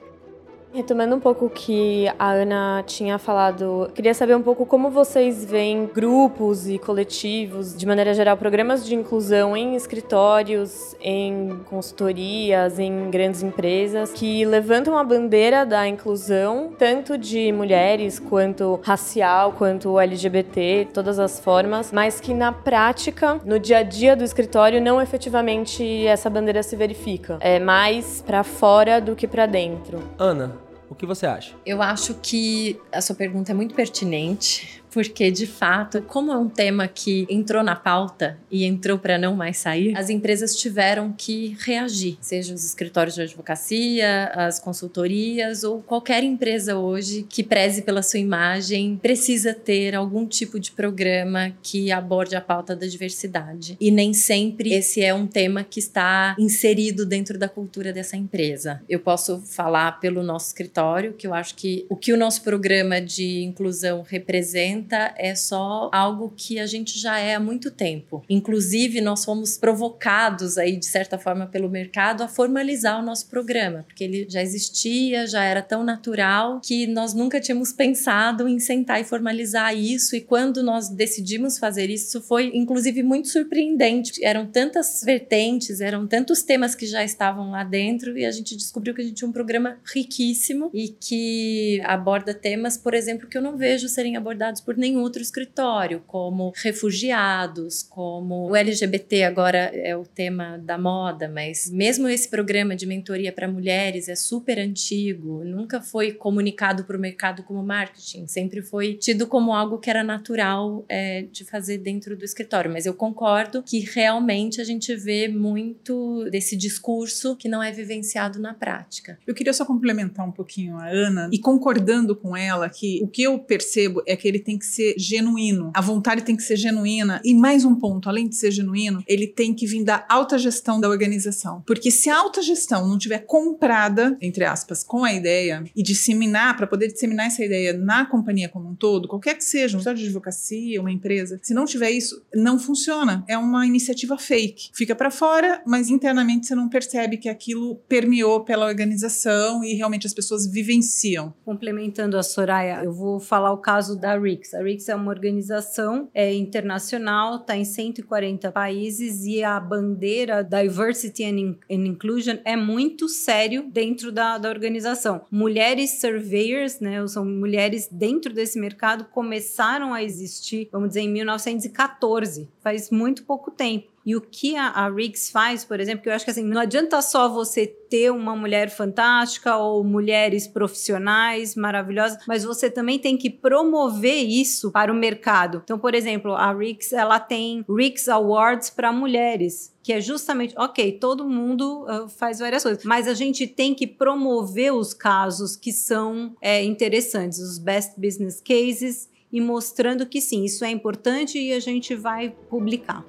Retomando 0.76 1.16
um 1.16 1.22
pouco 1.22 1.46
o 1.46 1.50
que 1.50 2.06
a 2.20 2.32
Ana 2.32 2.84
tinha 2.86 3.18
falado, 3.18 3.90
queria 3.96 4.14
saber 4.14 4.36
um 4.36 4.42
pouco 4.42 4.66
como 4.66 4.90
vocês 4.90 5.46
veem 5.46 5.86
grupos 5.86 6.68
e 6.68 6.78
coletivos, 6.78 7.74
de 7.74 7.86
maneira 7.86 8.14
geral, 8.14 8.36
programas 8.36 8.86
de 8.86 8.94
inclusão 8.94 9.56
em 9.56 9.78
escritórios, 9.78 10.94
em 11.00 11.62
consultorias, 11.70 12.78
em 12.78 13.10
grandes 13.10 13.42
empresas, 13.42 14.12
que 14.12 14.44
levantam 14.44 14.98
a 14.98 15.04
bandeira 15.06 15.66
da 15.66 15.88
inclusão, 15.88 16.74
tanto 16.78 17.18
de 17.18 17.54
mulheres 17.54 18.20
quanto 18.20 18.78
racial, 18.84 19.54
quanto 19.54 19.98
LGBT, 19.98 20.90
todas 20.94 21.20
as 21.20 21.40
formas, 21.40 21.94
mas 21.94 22.20
que 22.20 22.34
na 22.34 22.52
prática, 22.52 23.40
no 23.46 23.58
dia 23.58 23.78
a 23.78 23.84
dia 23.84 24.14
do 24.14 24.26
escritório, 24.26 24.82
não 24.82 25.02
efetivamente 25.02 26.06
essa 26.06 26.30
bandeira 26.30 26.62
se 26.62 26.76
verifica. 26.76 27.38
É 27.40 27.60
mais 27.60 28.22
para 28.22 28.44
fora 28.44 29.00
do 29.00 29.16
que 29.16 29.26
para 29.26 29.46
dentro. 29.46 30.04
Ana, 30.20 30.65
o 30.90 30.96
que 30.96 31.06
você 31.06 31.26
acha? 31.26 31.56
Eu 31.66 31.82
acho 31.82 32.14
que 32.16 32.80
a 32.92 33.02
sua 33.02 33.16
pergunta 33.16 33.52
é 33.52 33.56
muito 33.56 33.74
pertinente, 33.76 34.84
porque 34.96 35.30
de 35.30 35.46
fato, 35.46 36.02
como 36.04 36.32
é 36.32 36.38
um 36.38 36.48
tema 36.48 36.88
que 36.88 37.28
entrou 37.30 37.62
na 37.62 37.76
pauta 37.76 38.38
e 38.50 38.64
entrou 38.64 38.98
para 38.98 39.18
não 39.18 39.36
mais 39.36 39.58
sair, 39.58 39.94
as 39.94 40.10
empresas 40.10 40.56
tiveram 40.56 41.12
que 41.12 41.58
reagir, 41.60 42.18
seja 42.22 42.54
os 42.54 42.64
escritórios 42.64 43.14
de 43.14 43.24
advocacia, 43.24 44.32
as 44.34 44.58
consultorias 44.58 45.66
ou 45.66 45.82
qualquer 45.82 46.24
empresa 46.24 46.78
hoje 46.78 47.26
que 47.30 47.44
preze 47.44 47.82
pela 47.82 48.02
sua 48.02 48.22
imagem 48.22 48.98
precisa 49.02 49.54
ter 49.54 49.96
algum 49.96 50.26
tipo 50.26 50.58
de 50.62 50.72
programa 50.72 51.52
que 51.62 51.92
aborde 51.92 52.38
a 52.38 52.40
pauta 52.40 52.74
da 52.74 52.88
diversidade. 52.88 53.76
E 53.82 53.92
nem 53.92 54.14
sempre 54.14 54.72
esse 54.72 55.04
é 55.04 55.14
um 55.14 55.28
tema 55.28 55.62
que 55.62 55.82
está 55.82 56.38
inserido 56.40 57.06
dentro 57.06 57.38
da 57.38 57.50
cultura 57.50 57.92
dessa 57.92 58.16
empresa. 58.16 58.82
Eu 58.88 59.02
posso 59.02 59.42
falar 59.42 60.00
pelo 60.00 60.24
nosso 60.24 60.48
escritório 60.48 61.12
que 61.12 61.28
eu 61.28 61.34
acho 61.34 61.54
que 61.56 61.86
o 61.90 61.98
que 61.98 62.14
o 62.14 62.18
nosso 62.18 62.44
programa 62.44 63.02
de 63.02 63.44
inclusão 63.44 64.02
representa 64.08 64.85
é 65.18 65.36
só 65.36 65.90
algo 65.94 66.34
que 66.36 66.60
a 66.60 66.66
gente 66.66 66.98
já 67.00 67.18
é 67.20 67.36
há 67.36 67.40
muito 67.40 67.72
tempo. 67.72 68.24
Inclusive, 68.30 69.02
nós 69.02 69.24
fomos 69.24 69.58
provocados 69.58 70.58
aí, 70.58 70.76
de 70.76 70.86
certa 70.86 71.18
forma, 71.18 71.48
pelo 71.48 71.70
mercado 71.70 72.24
a 72.24 72.28
formalizar 72.28 73.00
o 73.00 73.06
nosso 73.06 73.28
programa, 73.30 73.84
porque 73.88 74.04
ele 74.04 74.28
já 74.30 74.42
existia, 74.42 75.28
já 75.28 75.44
era 75.44 75.62
tão 75.62 75.84
natural 75.84 76.60
que 76.62 76.88
nós 76.88 77.14
nunca 77.14 77.40
tínhamos 77.40 77.72
pensado 77.72 78.48
em 78.48 78.60
sentar 78.60 79.00
e 79.00 79.04
formalizar 79.04 79.76
isso. 79.76 80.16
E 80.16 80.22
quando 80.22 80.64
nós 80.64 80.90
decidimos 80.90 81.58
fazer 81.58 81.90
isso, 81.90 82.22
foi 82.22 82.52
inclusive 82.54 83.04
muito 83.04 83.28
surpreendente. 83.30 84.24
Eram 84.24 84.46
tantas 84.46 85.02
vertentes, 85.04 85.82
eram 85.82 86.08
tantos 86.08 86.44
temas 86.44 86.76
que 86.76 86.86
já 86.86 87.04
estavam 87.04 87.52
lá 87.52 87.64
dentro 87.64 88.18
e 88.18 88.26
a 88.26 88.32
gente 88.32 88.56
descobriu 88.56 88.94
que 88.94 89.02
a 89.02 89.04
gente 89.04 89.16
tinha 89.16 89.28
um 89.28 89.34
programa 89.34 89.78
riquíssimo 89.86 90.70
e 90.74 90.90
que 90.90 91.82
aborda 91.84 92.34
temas, 92.34 92.78
por 92.78 92.94
exemplo, 92.94 93.28
que 93.28 93.38
eu 93.38 93.42
não 93.42 93.58
vejo 93.58 93.88
serem 93.88 94.16
abordados 94.16 94.62
por 94.66 94.76
nenhum 94.76 95.02
outro 95.02 95.22
escritório, 95.22 96.02
como 96.08 96.52
refugiados, 96.56 97.84
como 97.84 98.50
o 98.50 98.56
LGBT 98.56 99.24
agora 99.24 99.58
é 99.58 99.96
o 99.96 100.04
tema 100.04 100.58
da 100.58 100.78
moda, 100.78 101.30
mas 101.30 101.70
mesmo 101.70 102.08
esse 102.08 102.28
programa 102.30 102.76
de 102.76 102.86
mentoria 102.86 103.32
para 103.32 103.48
mulheres 103.48 104.10
é 104.10 104.16
super 104.16 104.58
antigo, 104.58 105.44
nunca 105.44 105.82
foi 105.82 106.12
comunicado 106.12 106.84
para 106.84 106.98
o 106.98 107.00
mercado 107.00 107.44
como 107.44 107.64
marketing, 107.64 108.28
sempre 108.28 108.62
foi 108.62 108.96
tido 108.96 109.28
como 109.28 109.54
algo 109.54 109.78
que 109.78 109.90
era 109.90 110.04
natural 110.04 110.84
é, 110.90 111.24
de 111.32 111.46
fazer 111.46 111.78
dentro 111.78 112.18
do 112.18 112.26
escritório. 112.26 112.72
Mas 112.72 112.86
eu 112.86 112.94
concordo 112.94 113.62
que 113.62 113.80
realmente 113.80 114.60
a 114.60 114.64
gente 114.64 114.96
vê 114.96 115.28
muito 115.28 116.28
desse 116.32 116.56
discurso 116.56 117.36
que 117.36 117.48
não 117.48 117.62
é 117.62 117.72
vivenciado 117.72 118.40
na 118.40 118.54
prática. 118.54 119.20
Eu 119.28 119.36
queria 119.36 119.54
só 119.54 119.66
complementar 119.66 120.28
um 120.28 120.32
pouquinho 120.32 120.78
a 120.78 120.88
Ana 120.88 121.30
e 121.32 121.38
concordando 121.38 122.16
com 122.16 122.36
ela 122.36 122.70
que 122.70 123.00
o 123.04 123.08
que 123.08 123.24
eu 123.24 123.38
percebo 123.38 124.02
é 124.08 124.16
que 124.16 124.28
ele 124.28 124.40
tem 124.40 124.55
que 124.60 124.66
que 124.66 124.74
ser 124.76 124.96
genuíno. 124.98 125.72
A 125.74 125.82
vontade 125.82 126.24
tem 126.24 126.36
que 126.36 126.44
ser 126.44 126.58
genuína. 126.58 127.22
E 127.24 127.34
mais 127.34 127.64
um 127.64 127.76
ponto, 127.76 128.10
além 128.10 128.28
de 128.28 128.36
ser 128.36 128.52
genuíno, 128.52 129.04
ele 129.08 129.28
tem 129.28 129.54
que 129.54 129.68
vir 129.68 129.84
da 129.84 130.06
alta 130.10 130.38
gestão 130.38 130.80
da 130.80 130.90
organização. 130.90 131.64
Porque 131.66 131.92
se 131.92 132.10
a 132.10 132.18
alta 132.18 132.42
gestão 132.42 132.88
não 132.88 132.98
tiver 132.98 133.20
comprada, 133.20 134.18
entre 134.20 134.44
aspas, 134.44 134.84
com 134.84 135.04
a 135.04 135.14
ideia 135.14 135.64
e 135.76 135.84
disseminar, 135.84 136.58
para 136.58 136.68
poder 136.68 136.88
disseminar 136.88 137.28
essa 137.28 137.44
ideia 137.44 137.74
na 137.74 138.06
companhia 138.06 138.50
como 138.50 138.70
um 138.70 138.76
todo, 138.76 139.08
qualquer 139.08 139.36
que 139.36 139.44
seja, 139.44 139.78
um 139.78 139.80
estado 139.80 139.98
de 139.98 140.06
advocacia, 140.06 140.82
uma 140.82 140.92
empresa, 140.92 141.40
se 141.44 141.54
não 141.54 141.66
tiver 141.66 141.92
isso, 141.92 142.24
não 142.34 142.58
funciona. 142.58 143.24
É 143.28 143.38
uma 143.38 143.66
iniciativa 143.66 144.18
fake. 144.18 144.70
Fica 144.74 144.96
para 144.96 145.12
fora, 145.12 145.62
mas 145.66 145.90
internamente 145.90 146.48
você 146.48 146.56
não 146.56 146.68
percebe 146.68 147.18
que 147.18 147.30
aquilo 147.30 147.76
permeou 147.88 148.44
pela 148.44 148.66
organização 148.66 149.64
e 149.64 149.74
realmente 149.74 150.08
as 150.08 150.14
pessoas 150.14 150.48
vivenciam. 150.48 151.34
Complementando 151.44 152.18
a 152.18 152.24
Soraya, 152.24 152.82
eu 152.84 152.94
vou 152.94 153.20
falar 153.20 153.52
o 153.52 153.58
caso 153.58 154.00
da 154.00 154.18
Rix. 154.18 154.45
A 154.54 154.62
RICS 154.62 154.90
é 154.90 154.96
uma 154.96 155.12
organização 155.12 156.10
é, 156.14 156.34
internacional, 156.34 157.38
está 157.38 157.56
em 157.56 157.66
140 157.66 158.52
países 158.52 159.26
e 159.26 159.44
a 159.44 159.60
bandeira 159.60 160.44
Diversity 160.44 161.24
and, 161.24 161.56
and 161.72 161.86
Inclusion 161.88 162.38
é 162.44 162.56
muito 162.56 163.08
sério 163.08 163.64
dentro 163.72 164.12
da, 164.12 164.38
da 164.38 164.50
organização. 164.50 165.22
Mulheres 165.32 166.00
surveyors, 166.00 166.80
né, 166.80 167.06
são 167.08 167.26
mulheres 167.26 167.88
dentro 167.92 168.34
desse 168.34 168.60
mercado, 168.60 169.06
começaram 169.06 169.94
a 169.94 170.04
existir, 170.04 170.70
vamos 170.72 170.90
dizer, 170.90 171.02
em 171.02 171.10
1914, 171.10 172.50
faz 172.60 172.90
muito 172.90 173.24
pouco 173.24 173.52
tempo. 173.52 173.95
E 174.06 174.16
o 174.16 174.22
que 174.22 174.56
a, 174.56 174.68
a 174.68 174.90
Riggs 174.90 175.32
faz, 175.32 175.66
por 175.66 175.80
exemplo, 175.80 176.04
que 176.04 176.10
eu 176.10 176.14
acho 176.14 176.24
que 176.24 176.32
assim, 176.32 176.44
não 176.44 176.62
adianta 176.62 177.02
só 177.02 177.28
você 177.28 177.66
ter 177.66 178.12
uma 178.12 178.36
mulher 178.36 178.70
fantástica 178.70 179.58
ou 179.58 179.84
mulheres 179.84 180.48
profissionais 180.48 181.56
maravilhosas, 181.56 182.20
mas 182.28 182.44
você 182.44 182.70
também 182.70 183.00
tem 183.00 183.18
que 183.18 183.30
promover 183.30 184.24
isso 184.24 184.72
para 184.72 184.92
o 184.92 184.96
mercado. 184.96 185.62
Então, 185.64 185.80
por 185.80 185.96
exemplo, 185.96 186.34
a 186.34 186.54
Riggs, 186.54 186.94
ela 186.94 187.20
tem 187.20 187.66
Riggs 187.68 188.10
Awards 188.10 188.70
para 188.70 188.92
mulheres 188.92 189.74
que 189.86 189.94
é 189.94 190.02
justamente, 190.02 190.56
ok, 190.58 190.94
todo 190.94 191.30
mundo 191.30 191.84
uh, 191.84 192.10
faz 192.10 192.40
várias 192.40 192.64
coisas, 192.64 192.84
mas 192.84 193.08
a 193.08 193.14
gente 193.14 193.46
tem 193.46 193.76
que 193.76 193.86
promover 193.86 194.74
os 194.74 194.96
casos 194.96 195.56
que 195.56 195.72
são 195.72 196.36
é, 196.42 196.64
interessantes, 196.64 197.38
os 197.38 197.60
best 197.60 197.94
business 197.96 198.42
cases, 198.42 199.08
e 199.32 199.40
mostrando 199.40 200.08
que 200.08 200.20
sim, 200.20 200.44
isso 200.44 200.66
é 200.66 200.72
importante 200.72 201.38
e 201.38 201.54
a 201.54 201.60
gente 201.60 201.94
vai 201.94 202.36
publicar. 202.50 203.06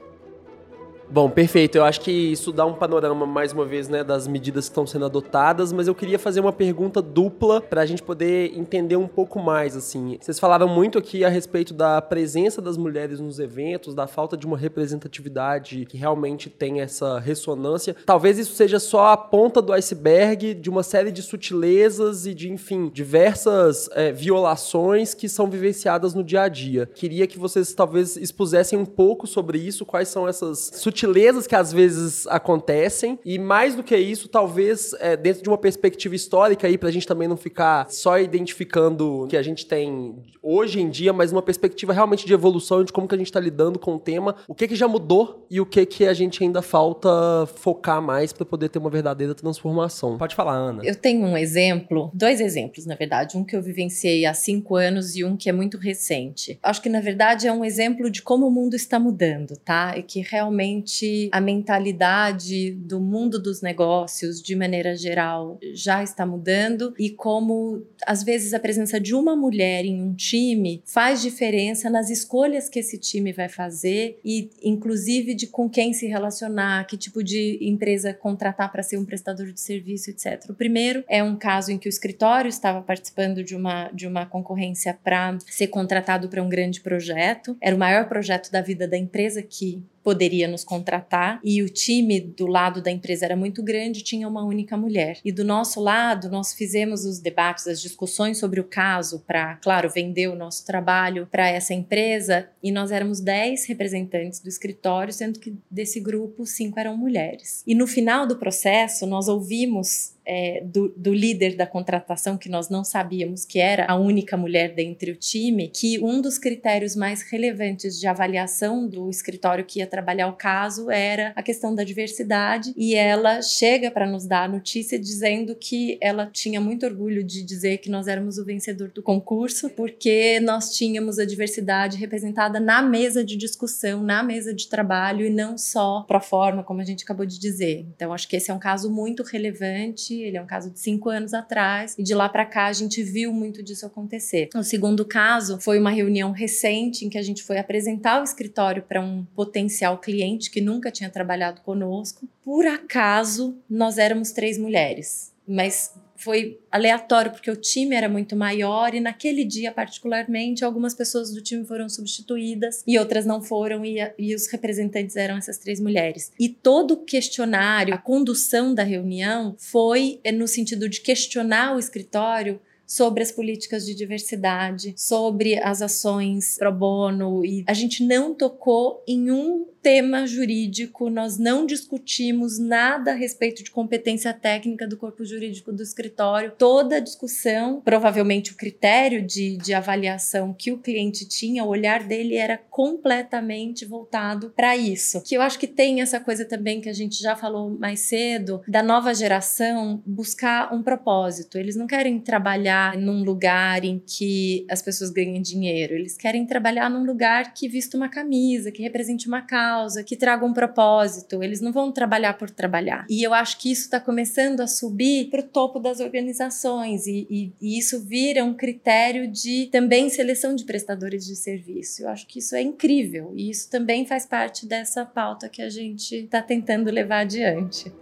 Bom, 1.09 1.31
perfeito. 1.31 1.79
Eu 1.79 1.85
acho 1.85 2.01
que 2.01 2.11
isso 2.11 2.51
dá 2.51 2.67
um 2.67 2.75
panorama, 2.75 3.25
mais 3.25 3.53
uma 3.53 3.65
vez, 3.65 3.89
né, 3.89 4.03
das 4.03 4.27
medidas 4.27 4.67
que 4.67 4.73
estão 4.73 4.87
sendo 4.87 5.05
adotadas, 5.05 5.73
mas 5.73 5.87
eu 5.87 5.95
queria 5.95 6.19
fazer 6.19 6.41
uma 6.41 6.53
pergunta 6.53 7.01
dupla 7.01 7.61
para 7.61 7.81
a 7.81 7.87
gente 7.87 8.03
poder 8.03 8.53
entender 8.59 8.97
um 8.97 9.07
pouco 9.07 9.39
mais, 9.39 9.77
assim. 9.77 10.19
Vocês 10.21 10.39
falaram 10.39 10.67
muito 10.67 10.99
aqui 10.99 11.25
a 11.25 11.29
respeito 11.29 11.73
da 11.73 12.03
presença 12.03 12.61
das 12.61 12.77
mulheres 12.77 13.21
nos 13.21 13.39
eventos, 13.39 13.95
da 13.95 14.09
falta 14.09 14.37
de 14.37 14.47
uma 14.47 14.59
representatividade 14.59 15.87
que 15.87 15.97
realmente 15.97 16.51
tem 16.51 16.81
essa 16.81 17.21
ressonância. 17.21 17.95
Talvez 18.05 18.39
isso 18.39 18.55
seja 18.55 18.81
só 18.81 19.13
a 19.13 19.17
ponta 19.17 19.63
do 19.63 19.73
iceberg 19.73 20.55
de 20.55 20.69
uma 20.69 20.83
série 20.83 21.13
de 21.13 21.23
sutilezas 21.23 22.27
e 22.27 22.35
de, 22.35 22.51
enfim, 22.51 22.91
diversas 22.93 23.89
é, 23.93 24.11
violações 24.11 25.15
que 25.15 25.29
são 25.29 25.49
vivenciadas 25.49 26.15
no 26.15 26.25
dia 26.25 26.43
a 26.43 26.49
dia. 26.49 26.91
Queria 26.95 27.29
que 27.29 27.39
vocês 27.39 27.73
talvez 27.75 28.17
expusessem 28.17 28.77
um 28.77 28.85
pouco 28.85 29.27
sobre 29.27 29.59
isso, 29.59 29.87
quais 29.87 30.09
são 30.09 30.27
essas 30.27 30.73
sutilezas 30.75 30.96
sutilezas 30.97 31.47
que 31.47 31.55
às 31.55 31.73
vezes 31.73 32.27
acontecem 32.29 33.19
e 33.25 33.39
mais 33.39 33.75
do 33.75 33.83
que 33.83 33.95
isso, 33.97 34.29
talvez 34.29 34.95
é, 34.99 35.15
dentro 35.15 35.43
de 35.43 35.49
uma 35.49 35.59
perspectiva 35.59 36.15
histórica 36.15 36.67
aí, 36.67 36.79
pra 36.79 36.91
gente 36.91 37.07
também 37.07 37.29
não 37.29 37.37
ficar 37.37 37.91
só 37.91 38.19
identificando 38.19 39.25
o 39.25 39.27
que 39.29 39.37
a 39.37 39.43
gente 39.43 39.67
tem 39.67 40.17
hoje 40.43 40.81
em 40.81 40.89
dia, 40.89 41.13
mas 41.13 41.33
uma 41.33 41.43
perspectiva 41.43 41.93
realmente 41.93 42.25
de 42.25 42.33
evolução 42.33 42.83
de 42.83 42.93
como 42.93 43.07
que 43.07 43.15
a 43.15 43.19
gente 43.19 43.31
tá 43.31 43.41
lidando 43.41 43.79
com 43.79 43.97
o 43.97 43.99
tema, 43.99 44.37
o 44.49 44.55
que 44.55 44.67
que 44.67 44.77
já 44.77 44.89
mudou 44.89 45.47
e 45.51 45.61
o 45.61 45.67
que 45.67 45.85
que 45.85 46.07
a 46.07 46.15
gente 46.15 46.43
ainda 46.43 46.63
falta 46.63 47.09
focar 47.57 48.01
mais 48.01 48.33
para 48.33 48.47
poder 48.47 48.69
ter 48.69 48.79
uma 48.79 48.89
verdadeira 48.89 49.35
transformação. 49.35 50.17
Pode 50.17 50.35
falar, 50.35 50.55
Ana. 50.55 50.83
Eu 50.85 50.95
tenho 50.95 51.27
um 51.27 51.37
exemplo, 51.37 52.11
dois 52.15 52.41
exemplos, 52.41 52.87
na 52.87 52.95
verdade, 52.95 53.37
um 53.37 53.45
que 53.45 53.57
eu 53.57 53.61
vivenciei 53.61 54.25
há 54.25 54.33
cinco 54.33 54.77
anos 54.77 55.17
e 55.17 55.25
um 55.25 55.37
que 55.37 55.51
é 55.51 55.53
muito 55.53 55.77
recente. 55.77 56.59
Acho 56.63 56.81
que, 56.81 56.89
na 56.89 57.01
verdade, 57.01 57.47
é 57.47 57.53
um 57.53 57.65
exemplo 57.65 58.09
de 58.09 58.23
como 58.23 58.47
o 58.47 58.51
mundo 58.51 58.75
está 58.75 58.99
mudando, 58.99 59.57
tá? 59.65 59.99
E 59.99 60.03
que 60.03 60.21
realmente 60.21 60.86
a 61.33 61.41
mentalidade 61.41 62.73
do 62.73 63.01
mundo 63.01 63.41
dos 63.41 63.63
negócios, 63.63 64.41
de 64.41 64.55
maneira 64.55 64.97
geral, 64.97 65.59
já 65.73 66.03
está 66.03 66.25
mudando 66.25 66.95
e 66.99 67.11
como, 67.11 67.85
às 68.07 68.23
vezes, 68.23 68.55
a 68.55 68.61
presença 68.61 69.01
de 69.01 69.15
uma 69.15 69.35
mulher 69.35 69.85
em 69.85 70.01
um 70.03 70.15
time 70.15 70.83
faz 70.85 71.21
diferença 71.21 71.91
nas 71.91 72.11
escolhas 72.11 72.69
que 72.69 72.79
esse 72.79 72.99
time 72.99 73.33
vai 73.33 73.49
fazer 73.49 74.19
e, 74.25 74.51
inclusive, 74.63 75.35
de 75.35 75.47
com 75.47 75.69
quem 75.69 75.93
se 75.93 76.07
relacionar, 76.07 76.87
que 76.87 76.97
tipo 76.97 77.23
de 77.23 77.59
empresa 77.61 78.13
contratar 78.15 78.71
para 78.71 78.83
ser 78.83 78.99
um 78.99 79.05
prestador 79.05 79.53
de 79.53 79.61
serviço, 79.61 80.11
etc. 80.11 80.45
O 80.49 80.55
primeiro 80.55 81.05
é 81.09 81.23
um 81.23 81.37
caso 81.37 81.73
em 81.73 81.79
que 81.79 81.89
o 81.89 81.91
escritório 81.91 82.49
estava 82.49 82.81
participando 82.83 83.43
de 83.43 83.55
uma, 83.55 83.91
de 83.91 84.07
uma 84.07 84.27
concorrência 84.27 84.97
para 85.03 85.37
ser 85.47 85.69
contratado 85.69 86.29
para 86.29 86.43
um 86.43 86.49
grande 86.49 86.81
projeto. 86.81 87.57
Era 87.61 87.75
o 87.75 87.79
maior 87.79 88.09
projeto 88.09 88.51
da 88.51 88.61
vida 88.61 88.87
da 88.87 88.97
empresa 88.97 89.43
que 89.43 89.83
poderia 90.07 90.47
nos 90.47 90.63
contratar 90.63 91.41
e 91.43 91.61
o 91.65 91.69
time 91.69 92.21
do 92.21 92.47
lado 92.47 92.81
da 92.81 92.93
empresa 92.93 93.25
era 93.25 93.35
muito 93.35 93.61
grande, 93.61 94.05
tinha 94.05 94.29
uma 94.29 94.45
única 94.45 94.77
mulher. 94.77 95.19
E 95.25 95.33
do 95.33 95.43
nosso 95.43 95.81
lado, 95.81 96.31
nós 96.31 96.55
fizemos 96.55 97.05
os 97.05 97.19
debates, 97.19 97.67
as 97.67 97.81
discussões 97.81 98.39
sobre 98.39 98.61
o 98.61 98.65
caso 98.65 99.25
para, 99.27 99.57
claro, 99.57 99.91
vender 99.91 100.29
o 100.29 100.37
nosso 100.37 100.65
trabalho 100.65 101.27
para 101.29 101.49
essa 101.49 101.75
empresa 101.75 102.49
e 102.63 102.71
nós 102.71 102.93
éramos 102.93 103.19
10 103.19 103.67
representantes 103.67 104.39
do 104.39 104.49
escritório, 104.49 105.13
sendo 105.13 105.41
que 105.41 105.57
desse 105.69 105.99
grupo, 105.99 106.47
cinco 106.47 106.79
eram 106.79 106.97
mulheres. 106.97 107.65
E 107.67 107.75
no 107.75 107.89
final 107.89 108.29
do 108.29 108.37
processo, 108.37 109.09
nós 109.09 109.27
ouvimos 109.27 110.15
é, 110.27 110.61
do, 110.65 110.93
do, 110.97 111.15
líder 111.15 111.55
da 111.55 111.67
contratação, 111.67 112.37
que 112.37 112.49
nós 112.49 112.69
não 112.69 112.83
sabíamos 112.83 113.45
que 113.45 113.61
era 113.61 113.87
a 113.87 113.95
única 113.95 114.37
mulher 114.37 114.75
dentre 114.75 115.13
o 115.13 115.17
time, 115.17 115.69
que 115.69 115.99
um 116.01 116.21
dos 116.21 116.37
critérios 116.37 116.97
mais 116.97 117.23
relevantes 117.23 117.99
de 118.01 118.07
avaliação 118.09 118.89
do 118.89 119.09
escritório 119.09 119.65
que 119.65 119.79
ia 119.79 119.87
trabalhar 119.87 120.27
o 120.27 120.33
caso 120.33 120.91
era 120.91 121.33
a 121.37 121.43
questão 121.43 121.75
da 121.75 121.85
diversidade. 121.85 122.75
E 122.77 122.95
ela 122.95 123.41
chega 123.41 123.91
para 123.91 124.07
nos 124.07 124.27
dar 124.27 124.45
a 124.45 124.49
notícia 124.49 124.99
dizendo 124.99 125.55
que 125.55 125.97
ela 126.01 126.29
tinha 126.33 126.61
muito 126.61 126.85
orgulho 126.85 127.23
de 127.23 127.43
dizer 127.43 127.79
que 127.79 127.91
nós 127.91 128.09
éramos 128.09 128.39
o 128.39 128.45
vencedor 128.45 128.91
do 128.91 129.03
concurso, 129.03 129.71
porque 129.71 130.41
nós 130.41 130.75
tínhamos 130.75 131.19
a 131.19 131.25
diversidade 131.25 131.97
representada 131.97 132.59
na 132.59 132.83
mesa 132.83 133.25
de 133.25 133.37
discussão, 133.37 134.03
na 134.03 134.23
mesa 134.23 134.53
de 134.53 134.69
trabalho 134.69 135.25
e 135.25 135.31
não 135.31 135.57
só 135.57 136.03
pro 136.03 136.21
forma, 136.21 136.65
como 136.65 136.81
a 136.81 136.85
gente 136.85 137.05
acabou 137.05 137.25
de 137.25 137.39
dizer. 137.39 137.87
Então, 137.95 138.13
acho 138.13 138.29
que 138.29 138.37
esse 138.37 138.51
é 138.51 138.55
um 138.55 138.59
caso 138.59 138.91
muito 138.91 139.23
relevante 139.23 140.16
ele 140.23 140.37
é 140.37 140.43
um 140.43 140.47
caso 140.47 140.71
de 140.71 140.79
cinco 140.81 141.09
anos 141.09 141.35
atrás, 141.35 141.95
e 141.99 142.03
de 142.03 142.15
lá 142.15 142.29
para 142.29 142.45
cá 142.45 142.67
a 142.67 142.73
gente 142.73 143.03
viu 143.03 143.33
muito 143.33 143.63
disso 143.63 143.87
acontecer. 143.87 144.49
O 144.55 144.63
segundo 144.63 145.05
caso 145.05 145.61
foi 145.61 145.79
uma 145.79 145.91
reunião 145.91 146.33
recente 146.33 147.05
em 147.05 147.09
que 147.09 147.19
a 147.19 147.23
gente 147.23 147.43
foi 147.43 147.59
apresentar 147.59 148.21
o 148.21 148.25
escritório 148.25 148.83
para 148.83 149.01
um 149.01 149.25
potencial 149.35 149.99
cliente 149.99 150.51
que 150.51 150.61
nunca 150.61 150.91
tinha 150.91 151.11
trabalhado 151.11 151.61
conosco. 151.63 152.29
Por 152.45 152.67
acaso, 152.67 153.57
nós 153.69 153.99
éramos 153.99 154.33
três 154.33 154.59
mulheres, 154.59 155.33
mas 155.47 155.95
foi 156.17 156.59
aleatório 156.71 157.31
porque 157.31 157.51
o 157.51 157.57
time 157.57 157.95
era 157.95 158.09
muito 158.09 158.37
maior 158.37 158.95
e 158.95 159.01
naquele 159.01 159.45
dia 159.45 159.73
particularmente 159.73 160.65
algumas 160.65 160.95
pessoas 160.95 161.33
do 161.33 161.43
time 161.43 161.65
foram 161.65 161.89
substituídas 161.89 162.83
e 162.87 162.99
outras 162.99 163.25
não 163.25 163.43
foram 163.43 163.85
e, 163.85 163.97
e 164.19 164.35
os 164.35 164.47
representantes 164.49 165.17
eram 165.17 165.37
essas 165.37 165.59
três 165.59 165.81
mulheres. 165.81 166.33
E 166.39 166.49
todo 166.49 166.93
o 166.93 167.05
questionário 167.05 167.95
a 167.95 167.99
condução 167.99 168.75
da 168.75 168.83
reunião 168.83 169.55
foi 169.59 170.21
eh, 170.25 170.33
no 170.33 170.47
sentido 170.47 170.89
de 170.89 171.01
questionar 171.01 171.75
o 171.75 171.79
escritório 171.79 172.61
sobre 172.87 173.23
as 173.23 173.33
políticas 173.33 173.85
de 173.85 173.95
diversidade, 173.95 174.95
sobre 174.97 175.59
as 175.63 175.83
ações 175.83 176.57
pro 176.59 176.73
bono 176.73 177.45
e 177.45 177.65
a 177.67 177.75
gente 177.75 178.05
não 178.05 178.35
tocou 178.35 179.03
em 179.07 179.31
um 179.31 179.67
tema 179.83 180.27
jurídico, 180.27 181.09
nós 181.09 181.39
não 181.39 181.65
discutimos 181.65 182.59
nada 182.59 183.13
a 183.13 183.15
respeito 183.15 183.63
de 183.63 183.71
competência 183.71 184.33
técnica 184.33 184.85
do 184.85 184.97
corpo 184.97 185.25
jurídico 185.25 185.73
do 185.73 185.81
escritório. 185.81 186.53
Toda 186.59 186.97
a 186.97 187.01
discussão, 187.01 187.81
provavelmente 187.85 188.51
o 188.51 188.57
critério 188.57 189.25
de, 189.25 189.57
de 189.59 189.73
avaliação 189.73 190.53
que 190.53 190.73
o 190.73 190.79
cliente 190.79 191.25
tinha, 191.29 191.63
o 191.63 191.69
olhar 191.69 192.03
dele 192.03 192.35
era 192.35 192.59
completamente 192.59 193.85
voltado 193.85 194.53
para 194.57 194.77
isso. 194.77 195.23
Que 195.23 195.37
eu 195.37 195.43
acho 195.43 195.57
que 195.57 195.69
tem 195.69 196.01
essa 196.01 196.19
coisa 196.19 196.45
também 196.45 196.81
que 196.81 196.89
a 196.89 196.93
gente 196.93 197.23
já 197.23 197.37
falou 197.37 197.71
mais 197.71 198.01
cedo, 198.01 198.63
da 198.67 198.83
nova 198.83 199.15
geração 199.15 200.03
buscar 200.05 200.75
um 200.75 200.83
propósito. 200.83 201.59
Eles 201.59 201.77
não 201.77 201.87
querem 201.87 202.19
trabalhar 202.19 202.76
num 202.99 203.23
lugar 203.23 203.85
em 203.85 204.03
que 204.05 204.67
as 204.71 204.83
pessoas 204.83 205.11
ganhem 205.11 205.41
dinheiro, 205.41 205.95
eles 205.95 206.17
querem 206.17 206.47
trabalhar 206.47 206.89
num 206.91 207.05
lugar 207.05 207.55
que 207.55 207.69
vista 207.69 207.97
uma 207.97 208.09
camisa, 208.09 208.71
que 208.71 208.83
represente 208.83 209.29
uma 209.29 209.43
causa 209.43 209.77
causa, 209.87 210.05
que 210.05 210.17
traga 210.17 210.45
um 210.45 210.53
propósito. 210.53 211.43
Eles 211.43 211.61
não 211.61 211.73
vão 211.73 211.91
trabalhar 211.93 212.35
por 212.35 212.51
trabalhar. 212.51 213.07
E 213.09 213.23
eu 213.23 213.33
acho 213.33 213.59
que 213.59 213.71
isso 213.71 213.83
está 213.83 214.01
começando 214.01 214.61
a 214.61 214.67
subir 214.67 215.31
para 215.31 215.41
o 215.41 215.43
topo 215.43 215.79
das 215.79 216.01
organizações 216.01 217.07
e, 217.07 217.27
e, 217.31 217.53
e, 217.61 217.79
isso 217.79 218.01
vira 218.01 218.45
um 218.45 218.55
critério 218.55 219.29
de 219.29 219.69
também 219.73 220.09
seleção 220.09 220.55
de 220.55 220.65
prestadores 220.65 221.25
de 221.25 221.37
serviço. 221.37 222.03
Eu 222.03 222.09
acho 222.09 222.27
que 222.27 222.39
isso 222.39 222.55
é 222.55 222.63
incrível 222.63 223.33
e 223.35 223.51
isso 223.51 223.71
também 223.71 224.07
faz 224.07 224.27
parte 224.27 224.67
dessa 224.67 225.05
pauta 225.05 225.49
que 225.49 225.63
a 225.63 225.69
gente 225.69 226.15
está 226.15 226.43
tentando 226.43 226.91
levar 226.91 227.21
adiante. 227.21 227.93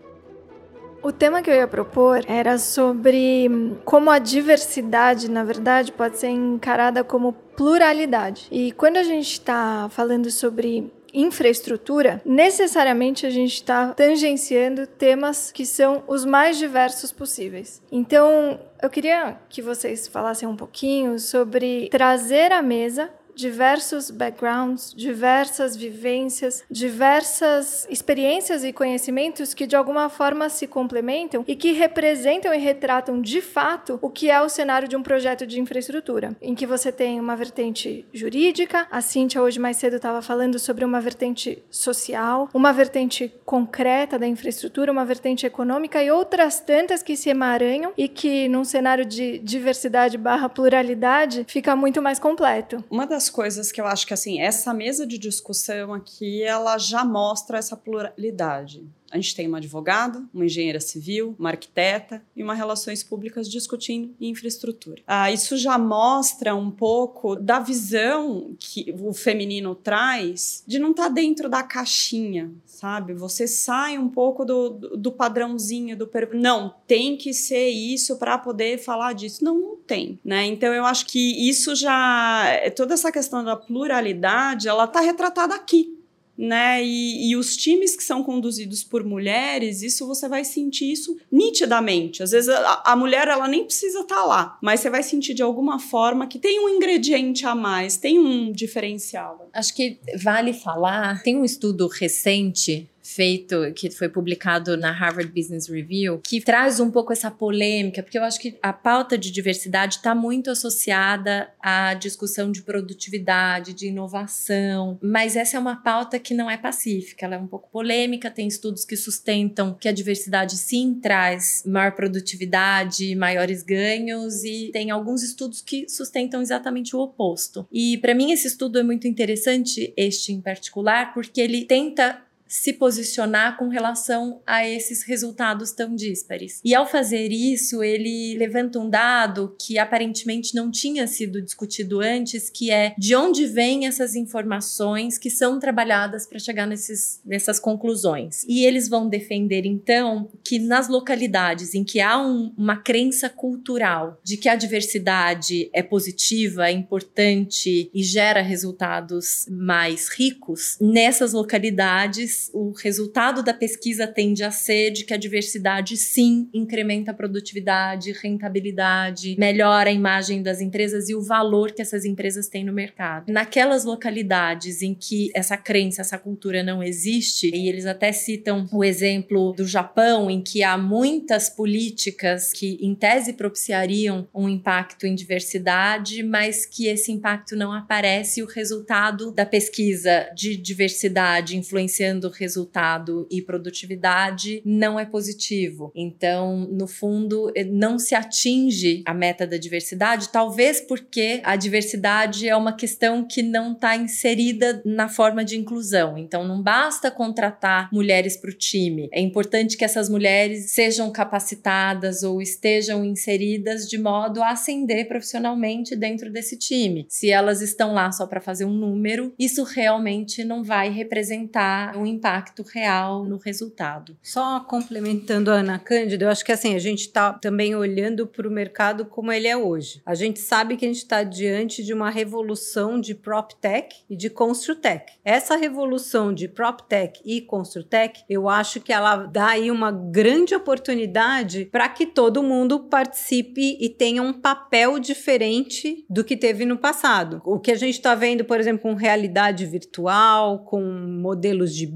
O 1.04 1.12
tema 1.12 1.42
que 1.42 1.50
eu 1.50 1.54
ia 1.54 1.68
propor 1.68 2.24
era 2.26 2.58
sobre 2.58 3.76
como 3.84 4.10
a 4.10 4.18
diversidade, 4.18 5.30
na 5.30 5.44
verdade, 5.44 5.92
pode 5.92 6.16
ser 6.16 6.28
encarada 6.28 7.04
como 7.04 7.34
pluralidade. 7.34 8.48
E 8.50 8.72
quando 8.72 8.96
a 8.96 9.02
gente 9.02 9.32
está 9.32 9.86
falando 9.90 10.30
sobre 10.30 10.90
infraestrutura, 11.12 12.22
necessariamente 12.24 13.26
a 13.26 13.30
gente 13.30 13.52
está 13.52 13.92
tangenciando 13.92 14.86
temas 14.86 15.52
que 15.52 15.66
são 15.66 16.02
os 16.08 16.24
mais 16.24 16.56
diversos 16.56 17.12
possíveis. 17.12 17.82
Então, 17.92 18.58
eu 18.82 18.88
queria 18.88 19.36
que 19.50 19.60
vocês 19.60 20.08
falassem 20.08 20.48
um 20.48 20.56
pouquinho 20.56 21.18
sobre 21.18 21.90
trazer 21.90 22.50
à 22.50 22.62
mesa 22.62 23.10
diversos 23.35 24.11
backgrounds, 24.11 24.92
diversas 24.97 25.77
vivências, 25.77 26.64
diversas 26.70 27.87
experiências 27.90 28.64
e 28.64 28.73
conhecimentos 28.73 29.55
que 29.55 29.66
de 29.66 29.77
alguma 29.77 30.09
forma 30.09 30.49
se 30.49 30.66
complementam 30.66 31.44
e 31.47 31.57
que 31.57 31.73
representam 31.73 32.53
e 32.53 32.59
retratam 32.59 33.20
de 33.20 33.40
fato 33.40 33.99
o 34.01 34.11
que 34.11 34.31
é 34.31 34.40
o 34.40 34.49
cenário 34.49 34.88
de 34.88 34.97
um 34.97 35.03
projeto 35.03 35.47
de 35.47 35.61
infraestrutura, 35.61 36.37
em 36.40 36.55
que 36.55 36.66
você 36.66 36.90
tem 36.90 37.20
uma 37.20 37.37
vertente 37.37 38.07
jurídica, 38.12 38.87
a 38.90 39.01
Cíntia 39.01 39.42
hoje 39.42 39.59
mais 39.59 39.77
cedo 39.77 39.97
estava 39.97 40.23
falando 40.23 40.59
sobre 40.59 40.85
uma 40.85 41.01
vertente 41.01 41.62
social, 41.70 42.49
uma 42.55 42.73
vertente 42.73 43.33
concreta 43.44 44.18
da 44.18 44.27
infraestrutura, 44.27 44.92
uma 44.92 45.05
vertente 45.05 45.47
econômica 45.47 46.03
e 46.03 46.11
outras 46.11 46.61
tantas 46.61 47.03
que 47.03 47.16
se 47.16 47.31
emaranham 47.31 47.92
e 47.97 48.09
que 48.09 48.49
num 48.49 48.64
cenário 48.64 49.05
de 49.05 49.38
diversidade 49.38 50.16
barra 50.16 50.49
pluralidade 50.49 51.44
fica 51.49 51.75
muito 51.77 52.01
mais 52.01 52.18
completo. 52.18 52.85
Uma 52.90 53.07
das 53.07 53.23
coisas 53.30 53.72
que 53.72 53.80
eu 53.80 53.87
acho 53.87 54.06
que 54.06 54.14
assim, 54.14 54.40
essa 54.40 54.72
mesa 54.74 55.06
de 55.06 55.18
discussão 55.18 55.92
aqui, 55.92 56.42
ela 56.42 56.78
já 56.78 57.04
mostra 57.04 57.58
essa 57.58 57.76
pluralidade. 57.76 58.87
A 59.14 59.16
gente 59.16 59.37
tem 59.37 59.46
uma 59.46 59.59
advogada, 59.59 60.24
uma 60.35 60.44
engenheira 60.44 60.81
civil, 60.81 61.37
uma 61.38 61.50
arquiteta 61.50 62.20
e 62.35 62.42
uma 62.42 62.53
relações 62.53 63.05
públicas 63.05 63.48
discutindo 63.48 64.12
infraestrutura. 64.20 65.00
Ah, 65.07 65.31
isso 65.31 65.57
já 65.57 65.79
mostra 65.79 66.53
um 66.53 66.68
pouco 66.68 67.37
da 67.37 67.61
visão 67.61 68.57
que 68.59 68.92
o 68.98 69.12
feminino 69.12 69.72
traz 69.77 70.64
de 70.66 70.81
não 70.81 70.90
estar 70.90 71.05
tá 71.05 71.09
dentro 71.11 71.48
da 71.48 71.62
caixinha, 71.62 72.50
sabe? 72.66 73.14
Você 73.14 73.46
sai 73.46 73.96
um 73.98 74.09
pouco 74.09 74.44
do, 74.44 74.70
do, 74.70 75.12
padrãozinho 75.12 75.96
do 75.96 76.11
não 76.33 76.74
tem 76.85 77.16
que 77.16 77.33
ser 77.33 77.68
isso 77.68 78.16
para 78.16 78.37
poder 78.37 78.79
falar 78.79 79.12
disso. 79.12 79.44
Não, 79.44 79.57
não 79.57 79.77
tem, 79.77 80.18
né? 80.24 80.44
Então 80.46 80.74
eu 80.74 80.85
acho 80.85 81.07
que 81.07 81.48
isso 81.48 81.77
já 81.77 82.46
toda 82.74 82.94
essa 82.94 83.12
questão 83.12 83.44
da 83.44 83.55
pluralidade, 83.55 84.66
ela 84.66 84.87
está 84.87 85.00
retratada 85.00 85.55
aqui 85.55 86.03
né? 86.37 86.83
E, 86.85 87.31
e, 87.31 87.37
os 87.37 87.57
times 87.57 87.97
que 87.97 88.03
são 88.03 88.23
conduzidos 88.23 88.83
por 88.83 89.05
mulheres, 89.05 89.83
isso 89.83 90.07
você 90.07 90.29
vai 90.29 90.44
sentir 90.44 90.90
isso 90.90 91.16
nitidamente. 91.31 92.23
Às 92.23 92.33
vezes 92.33 92.49
a, 92.49 92.83
a 92.85 92.97
mulher 92.97 93.29
ela 93.29 93.47
nem 93.47 93.64
precisa 93.64 94.01
estar 94.01 94.16
tá 94.16 94.25
lá, 94.25 94.59
mas 94.61 94.81
você 94.81 94.90
vai 94.90 95.03
sentir 95.03 95.35
de 95.35 95.42
alguma 95.42 95.79
forma 95.79 96.27
que 96.27 96.38
tem 96.38 96.61
um 96.61 96.68
ingrediente 96.68 97.47
a 97.47 97.55
mais, 97.55 97.97
tem 97.97 98.18
um 98.18 98.51
diferencial. 98.51 99.49
Acho 99.53 99.75
que 99.75 99.99
vale 100.23 100.53
falar, 100.53 101.23
tem 101.23 101.37
um 101.37 101.44
estudo 101.44 101.87
recente 101.87 102.88
feito, 103.04 103.70
que 103.74 103.90
foi 103.90 104.08
publicado 104.08 104.76
na 104.76 104.90
Harvard 104.90 105.30
Business 105.30 105.68
Review, 105.68 106.20
que 106.24 106.40
traz 106.40 106.80
um 106.80 106.90
pouco 106.90 107.12
essa 107.12 107.30
polêmica, 107.30 108.02
porque 108.02 108.18
eu 108.18 108.24
acho 108.24 108.40
que 108.40 108.58
a 108.62 108.72
pauta 108.72 109.18
de 109.18 109.30
diversidade 109.30 109.96
está 109.96 110.14
muito 110.14 110.50
associada 110.50 111.50
à 111.60 111.92
discussão 111.92 112.50
de 112.50 112.62
produtividade, 112.62 113.74
de 113.74 113.88
inovação, 113.88 114.98
mas 115.02 115.36
essa 115.36 115.58
é 115.58 115.60
uma 115.60 115.76
pauta 115.76 116.18
que 116.18 116.32
não 116.32 116.50
é 116.50 116.56
pacífica, 116.56 117.26
ela 117.26 117.34
é 117.34 117.38
um 117.38 117.46
pouco 117.46 117.68
polêmica, 117.70 118.30
tem 118.30 118.48
estudos 118.48 118.84
que 118.84 118.96
sustentam 118.96 119.74
que 119.74 119.88
a 119.88 119.92
diversidade 119.92 120.56
sim 120.56 120.98
traz 121.00 121.62
maior 121.66 121.92
produtividade, 121.92 123.14
maiores 123.14 123.62
ganhos, 123.62 124.44
e 124.44 124.70
tem 124.72 124.90
alguns 124.90 125.22
estudos 125.22 125.60
que 125.60 125.86
sustentam 125.88 126.40
exatamente 126.40 126.96
o 126.96 127.00
oposto. 127.00 127.66
E 127.70 127.98
para 127.98 128.14
mim 128.14 128.32
esse 128.32 128.46
estudo 128.46 128.78
é 128.78 128.82
muito 128.82 129.06
interessante, 129.06 129.92
este 129.96 130.32
em 130.32 130.40
particular, 130.40 131.12
porque 131.12 131.40
ele 131.40 131.64
tenta 131.64 132.24
se 132.54 132.72
posicionar 132.72 133.56
com 133.56 133.66
relação 133.66 134.40
a 134.46 134.66
esses 134.66 135.02
resultados 135.02 135.72
tão 135.72 135.96
díspares. 135.96 136.60
E 136.64 136.72
ao 136.72 136.86
fazer 136.86 137.32
isso, 137.32 137.82
ele 137.82 138.36
levanta 138.38 138.78
um 138.78 138.88
dado 138.88 139.56
que 139.60 139.76
aparentemente 139.76 140.54
não 140.54 140.70
tinha 140.70 141.04
sido 141.08 141.42
discutido 141.42 142.00
antes, 142.00 142.48
que 142.48 142.70
é 142.70 142.94
de 142.96 143.16
onde 143.16 143.44
vêm 143.44 143.88
essas 143.88 144.14
informações 144.14 145.18
que 145.18 145.30
são 145.30 145.58
trabalhadas 145.58 146.26
para 146.26 146.38
chegar 146.38 146.64
nesses, 146.64 147.20
nessas 147.24 147.58
conclusões. 147.58 148.44
E 148.46 148.64
eles 148.64 148.88
vão 148.88 149.08
defender 149.08 149.66
então 149.66 150.30
que 150.44 150.60
nas 150.60 150.86
localidades 150.88 151.74
em 151.74 151.82
que 151.82 152.00
há 152.00 152.16
um, 152.16 152.54
uma 152.56 152.76
crença 152.76 153.28
cultural 153.28 154.20
de 154.22 154.36
que 154.36 154.48
a 154.48 154.54
diversidade 154.54 155.68
é 155.72 155.82
positiva, 155.82 156.68
é 156.68 156.72
importante 156.72 157.90
e 157.92 158.02
gera 158.04 158.42
resultados 158.42 159.44
mais 159.50 160.08
ricos, 160.08 160.78
nessas 160.80 161.32
localidades 161.32 162.43
o 162.52 162.72
resultado 162.72 163.42
da 163.42 163.54
pesquisa 163.54 164.07
tende 164.07 164.42
a 164.42 164.50
ser 164.50 164.90
de 164.90 165.04
que 165.04 165.14
a 165.14 165.16
diversidade 165.16 165.96
sim 165.96 166.48
incrementa 166.52 167.11
a 167.11 167.14
produtividade, 167.14 168.12
rentabilidade, 168.12 169.37
melhora 169.38 169.90
a 169.90 169.92
imagem 169.92 170.42
das 170.42 170.61
empresas 170.61 171.09
e 171.09 171.14
o 171.14 171.22
valor 171.22 171.72
que 171.72 171.83
essas 171.83 172.04
empresas 172.04 172.48
têm 172.48 172.64
no 172.64 172.72
mercado. 172.72 173.33
Naquelas 173.33 173.85
localidades 173.85 174.83
em 174.83 174.94
que 174.94 175.30
essa 175.35 175.57
crença, 175.57 176.00
essa 176.00 176.18
cultura 176.18 176.62
não 176.62 176.83
existe, 176.83 177.50
e 177.54 177.68
eles 177.68 177.87
até 177.87 178.12
citam 178.12 178.66
o 178.72 178.85
exemplo 178.85 179.52
do 179.52 179.66
Japão, 179.66 180.30
em 180.30 180.42
que 180.42 180.62
há 180.62 180.76
muitas 180.76 181.48
políticas 181.48 182.52
que, 182.52 182.78
em 182.80 182.94
tese, 182.94 183.33
propiciariam 183.33 184.26
um 184.35 184.48
impacto 184.48 185.07
em 185.07 185.14
diversidade, 185.14 186.22
mas 186.22 186.66
que 186.66 186.87
esse 186.87 187.12
impacto 187.12 187.57
não 187.57 187.72
aparece, 187.72 188.40
e 188.40 188.42
o 188.42 188.46
resultado 188.46 189.33
da 189.33 189.46
pesquisa 189.46 190.28
de 190.35 190.57
diversidade 190.57 191.57
influenciando 191.57 192.28
resultado 192.35 193.27
e 193.31 193.40
produtividade 193.42 194.62
não 194.64 194.99
é 194.99 195.05
positivo. 195.05 195.92
Então, 195.94 196.68
no 196.70 196.87
fundo, 196.87 197.51
eh, 197.55 197.64
não 197.64 197.99
se 197.99 198.14
atinge 198.14 199.03
a 199.07 199.14
meta 199.14 199.47
da 199.47 199.57
diversidade, 199.57 200.29
talvez 200.31 200.81
porque 200.81 201.40
a 201.44 201.57
diversidade 201.57 202.49
é 202.49 202.57
uma 202.57 202.73
questão 202.73 203.27
que 203.27 203.42
não 203.42 203.73
está 203.73 203.97
inserida 203.97 204.83
na 204.85 205.09
forma 205.09 205.44
de 205.44 205.57
inclusão. 205.57 206.18
Então, 206.18 206.47
não 206.47 206.62
basta 206.62 207.11
contratar 207.11 207.88
mulheres 207.92 208.37
para 208.37 208.51
o 208.51 208.55
time. 208.55 209.09
É 209.12 209.20
importante 209.20 209.77
que 209.77 209.85
essas 209.85 210.09
mulheres 210.09 210.73
sejam 210.73 211.11
capacitadas 211.11 212.23
ou 212.23 212.40
estejam 212.40 213.05
inseridas 213.05 213.88
de 213.88 213.99
modo 213.99 214.42
a 214.42 214.51
ascender 214.51 215.07
profissionalmente 215.09 215.97
dentro 215.97 216.31
desse 216.31 216.59
time. 216.59 217.07
Se 217.09 217.31
elas 217.31 217.61
estão 217.61 217.92
lá 217.92 218.11
só 218.12 218.27
para 218.27 218.40
fazer 218.40 218.64
um 218.64 218.73
número, 218.73 219.33
isso 219.38 219.62
realmente 219.62 220.44
não 220.44 220.62
vai 220.62 220.90
representar 220.90 221.97
um 221.97 222.07
impacto 222.14 222.62
real 222.62 223.24
no 223.24 223.37
resultado. 223.37 224.16
Só 224.22 224.61
complementando 224.61 225.50
a 225.50 225.55
Ana 225.55 225.79
Cândida, 225.79 226.24
eu 226.24 226.31
acho 226.31 226.44
que 226.44 226.53
assim, 226.53 226.74
a 226.74 226.79
gente 226.79 227.00
está 227.00 227.33
também 227.33 227.74
olhando 227.74 228.27
para 228.27 228.48
o 228.48 228.50
mercado 228.50 229.05
como 229.05 229.33
ele 229.33 229.48
é 229.48 229.57
hoje. 229.57 230.00
A 230.07 230.14
gente 230.14 230.40
sabe 230.40 230.77
que 230.77 230.85
a 230.85 230.88
gente 230.88 230.98
está 230.98 231.22
diante 231.22 231.83
de 231.83 231.92
uma 231.92 232.11
revolução 232.11 233.00
de 233.00 233.14
PropTech 233.14 234.05
e 234.09 234.16
de 234.16 234.31
Construtech. 234.31 235.12
Essa 235.24 235.57
revolução 235.57 236.33
de 236.33 236.48
PropTech 236.48 237.20
e 237.24 237.40
Construtech, 237.40 238.24
eu 238.29 238.48
acho 238.48 238.81
que 238.81 238.92
ela 238.92 239.16
dá 239.16 239.48
aí 239.48 239.70
uma 239.70 239.90
grande 239.90 240.55
oportunidade 240.55 241.66
para 241.66 241.88
que 241.88 242.07
todo 242.07 242.42
mundo 242.42 242.81
participe 242.81 243.77
e 243.81 243.88
tenha 243.88 244.22
um 244.22 244.33
papel 244.33 244.98
diferente 244.98 246.05
do 246.09 246.24
que 246.24 246.37
teve 246.37 246.64
no 246.64 246.79
passado. 246.79 247.40
O 247.44 247.59
que 247.59 247.70
a 247.70 247.77
gente 247.77 247.94
está 247.94 248.14
vendo, 248.14 248.44
por 248.44 248.61
exemplo, 248.61 248.83
com 248.83 248.94
realidade 248.94 249.66
virtual, 249.66 250.61
com 250.61 250.83
modelos 250.83 251.74
de 251.74 251.87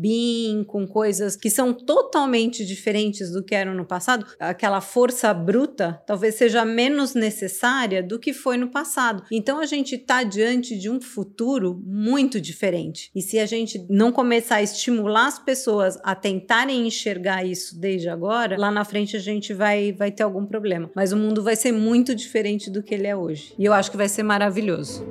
Com 0.66 0.86
coisas 0.86 1.36
que 1.36 1.50
são 1.50 1.72
totalmente 1.72 2.64
diferentes 2.64 3.30
do 3.30 3.42
que 3.42 3.54
eram 3.54 3.74
no 3.74 3.84
passado, 3.84 4.26
aquela 4.38 4.80
força 4.80 5.32
bruta 5.34 6.00
talvez 6.06 6.34
seja 6.34 6.64
menos 6.64 7.14
necessária 7.14 8.02
do 8.02 8.18
que 8.18 8.32
foi 8.32 8.56
no 8.56 8.68
passado. 8.68 9.24
Então 9.30 9.58
a 9.58 9.66
gente 9.66 9.96
está 9.96 10.22
diante 10.22 10.78
de 10.78 10.90
um 10.90 11.00
futuro 11.00 11.80
muito 11.84 12.40
diferente. 12.40 13.10
E 13.14 13.22
se 13.22 13.38
a 13.38 13.46
gente 13.46 13.84
não 13.88 14.12
começar 14.12 14.56
a 14.56 14.62
estimular 14.62 15.26
as 15.26 15.38
pessoas 15.38 15.98
a 16.02 16.14
tentarem 16.14 16.86
enxergar 16.86 17.44
isso 17.44 17.78
desde 17.78 18.08
agora, 18.08 18.56
lá 18.58 18.70
na 18.70 18.84
frente 18.84 19.16
a 19.16 19.20
gente 19.20 19.52
vai, 19.52 19.92
vai 19.92 20.10
ter 20.10 20.22
algum 20.22 20.46
problema. 20.46 20.90
Mas 20.94 21.12
o 21.12 21.16
mundo 21.16 21.42
vai 21.42 21.56
ser 21.56 21.72
muito 21.72 22.14
diferente 22.14 22.70
do 22.70 22.82
que 22.82 22.94
ele 22.94 23.06
é 23.06 23.16
hoje. 23.16 23.54
E 23.58 23.64
eu 23.64 23.72
acho 23.72 23.90
que 23.90 23.96
vai 23.96 24.08
ser 24.08 24.22
maravilhoso. 24.22 25.06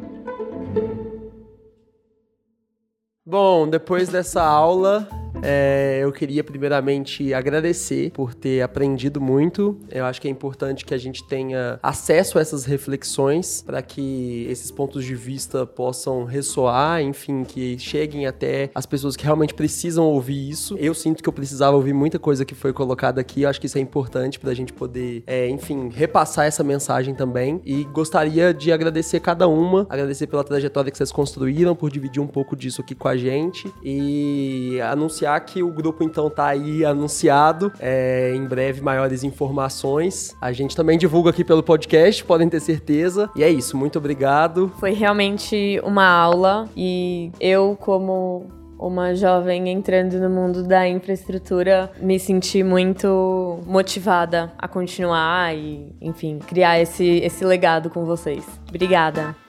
Bom, 3.29 3.67
depois 3.67 4.07
dessa 4.07 4.41
aula, 4.41 5.05
é, 5.43 5.99
eu 6.01 6.11
queria 6.11 6.43
primeiramente 6.43 7.33
agradecer 7.33 8.11
por 8.11 8.33
ter 8.33 8.61
aprendido 8.61 9.21
muito. 9.21 9.77
Eu 9.91 10.05
acho 10.05 10.21
que 10.21 10.27
é 10.27 10.31
importante 10.31 10.85
que 10.85 10.93
a 10.93 10.97
gente 10.97 11.23
tenha 11.23 11.79
acesso 11.81 12.37
a 12.37 12.41
essas 12.41 12.65
reflexões 12.65 13.61
para 13.61 13.81
que 13.81 14.47
esses 14.49 14.71
pontos 14.71 15.05
de 15.05 15.15
vista 15.15 15.65
possam 15.65 16.23
ressoar, 16.23 17.01
enfim, 17.01 17.43
que 17.43 17.77
cheguem 17.77 18.25
até 18.25 18.69
as 18.73 18.85
pessoas 18.85 19.15
que 19.15 19.23
realmente 19.23 19.53
precisam 19.53 20.05
ouvir 20.05 20.49
isso. 20.49 20.75
Eu 20.77 20.93
sinto 20.93 21.21
que 21.21 21.29
eu 21.29 21.33
precisava 21.33 21.75
ouvir 21.75 21.93
muita 21.93 22.17
coisa 22.19 22.45
que 22.45 22.55
foi 22.55 22.73
colocada 22.73 23.21
aqui. 23.21 23.43
Eu 23.43 23.49
acho 23.49 23.59
que 23.59 23.67
isso 23.67 23.77
é 23.77 23.81
importante 23.81 24.39
para 24.39 24.51
a 24.51 24.55
gente 24.55 24.73
poder, 24.73 25.23
é, 25.27 25.47
enfim, 25.49 25.89
repassar 25.89 26.45
essa 26.45 26.63
mensagem 26.63 27.13
também. 27.13 27.61
E 27.65 27.83
gostaria 27.85 28.53
de 28.53 28.71
agradecer 28.71 29.19
cada 29.19 29.47
uma, 29.47 29.85
agradecer 29.89 30.27
pela 30.27 30.43
trajetória 30.43 30.91
que 30.91 30.97
vocês 30.97 31.11
construíram, 31.11 31.75
por 31.75 31.91
dividir 31.91 32.21
um 32.21 32.27
pouco 32.27 32.55
disso 32.55 32.81
aqui 32.81 32.95
com 32.95 33.07
a 33.07 33.17
gente 33.17 33.71
e 33.83 34.79
anunciar 34.81 35.26
anunciar 35.27 35.39
que 35.41 35.61
o 35.61 35.69
grupo 35.69 36.03
então 36.03 36.29
tá 36.29 36.47
aí 36.47 36.85
anunciado. 36.85 37.71
É, 37.79 38.33
em 38.33 38.45
breve, 38.45 38.81
maiores 38.81 39.23
informações. 39.23 40.35
A 40.41 40.51
gente 40.51 40.75
também 40.75 40.97
divulga 40.97 41.29
aqui 41.29 41.43
pelo 41.43 41.61
podcast, 41.61 42.23
podem 42.23 42.47
ter 42.47 42.59
certeza. 42.59 43.29
E 43.35 43.43
é 43.43 43.49
isso, 43.49 43.75
muito 43.75 43.97
obrigado. 43.97 44.71
Foi 44.79 44.93
realmente 44.93 45.79
uma 45.83 46.07
aula 46.07 46.69
e 46.75 47.31
eu, 47.39 47.77
como 47.79 48.47
uma 48.79 49.15
jovem 49.15 49.69
entrando 49.69 50.19
no 50.19 50.29
mundo 50.29 50.63
da 50.63 50.87
infraestrutura, 50.87 51.91
me 51.99 52.19
senti 52.19 52.63
muito 52.63 53.59
motivada 53.65 54.51
a 54.57 54.67
continuar 54.67 55.55
e, 55.55 55.95
enfim, 55.99 56.39
criar 56.47 56.79
esse, 56.79 57.03
esse 57.23 57.43
legado 57.43 57.89
com 57.89 58.05
vocês. 58.05 58.45
Obrigada. 58.69 59.46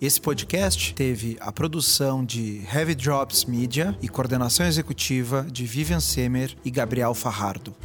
Esse 0.00 0.18
podcast 0.18 0.94
teve 0.94 1.36
a 1.40 1.52
produção 1.52 2.24
de 2.24 2.62
Heavy 2.74 2.94
Drops 2.94 3.44
Media 3.44 3.94
e 4.00 4.08
coordenação 4.08 4.64
executiva 4.64 5.46
de 5.52 5.66
Vivian 5.66 6.00
Semer 6.00 6.56
e 6.64 6.70
Gabriel 6.70 7.12
Farrardo. 7.12 7.76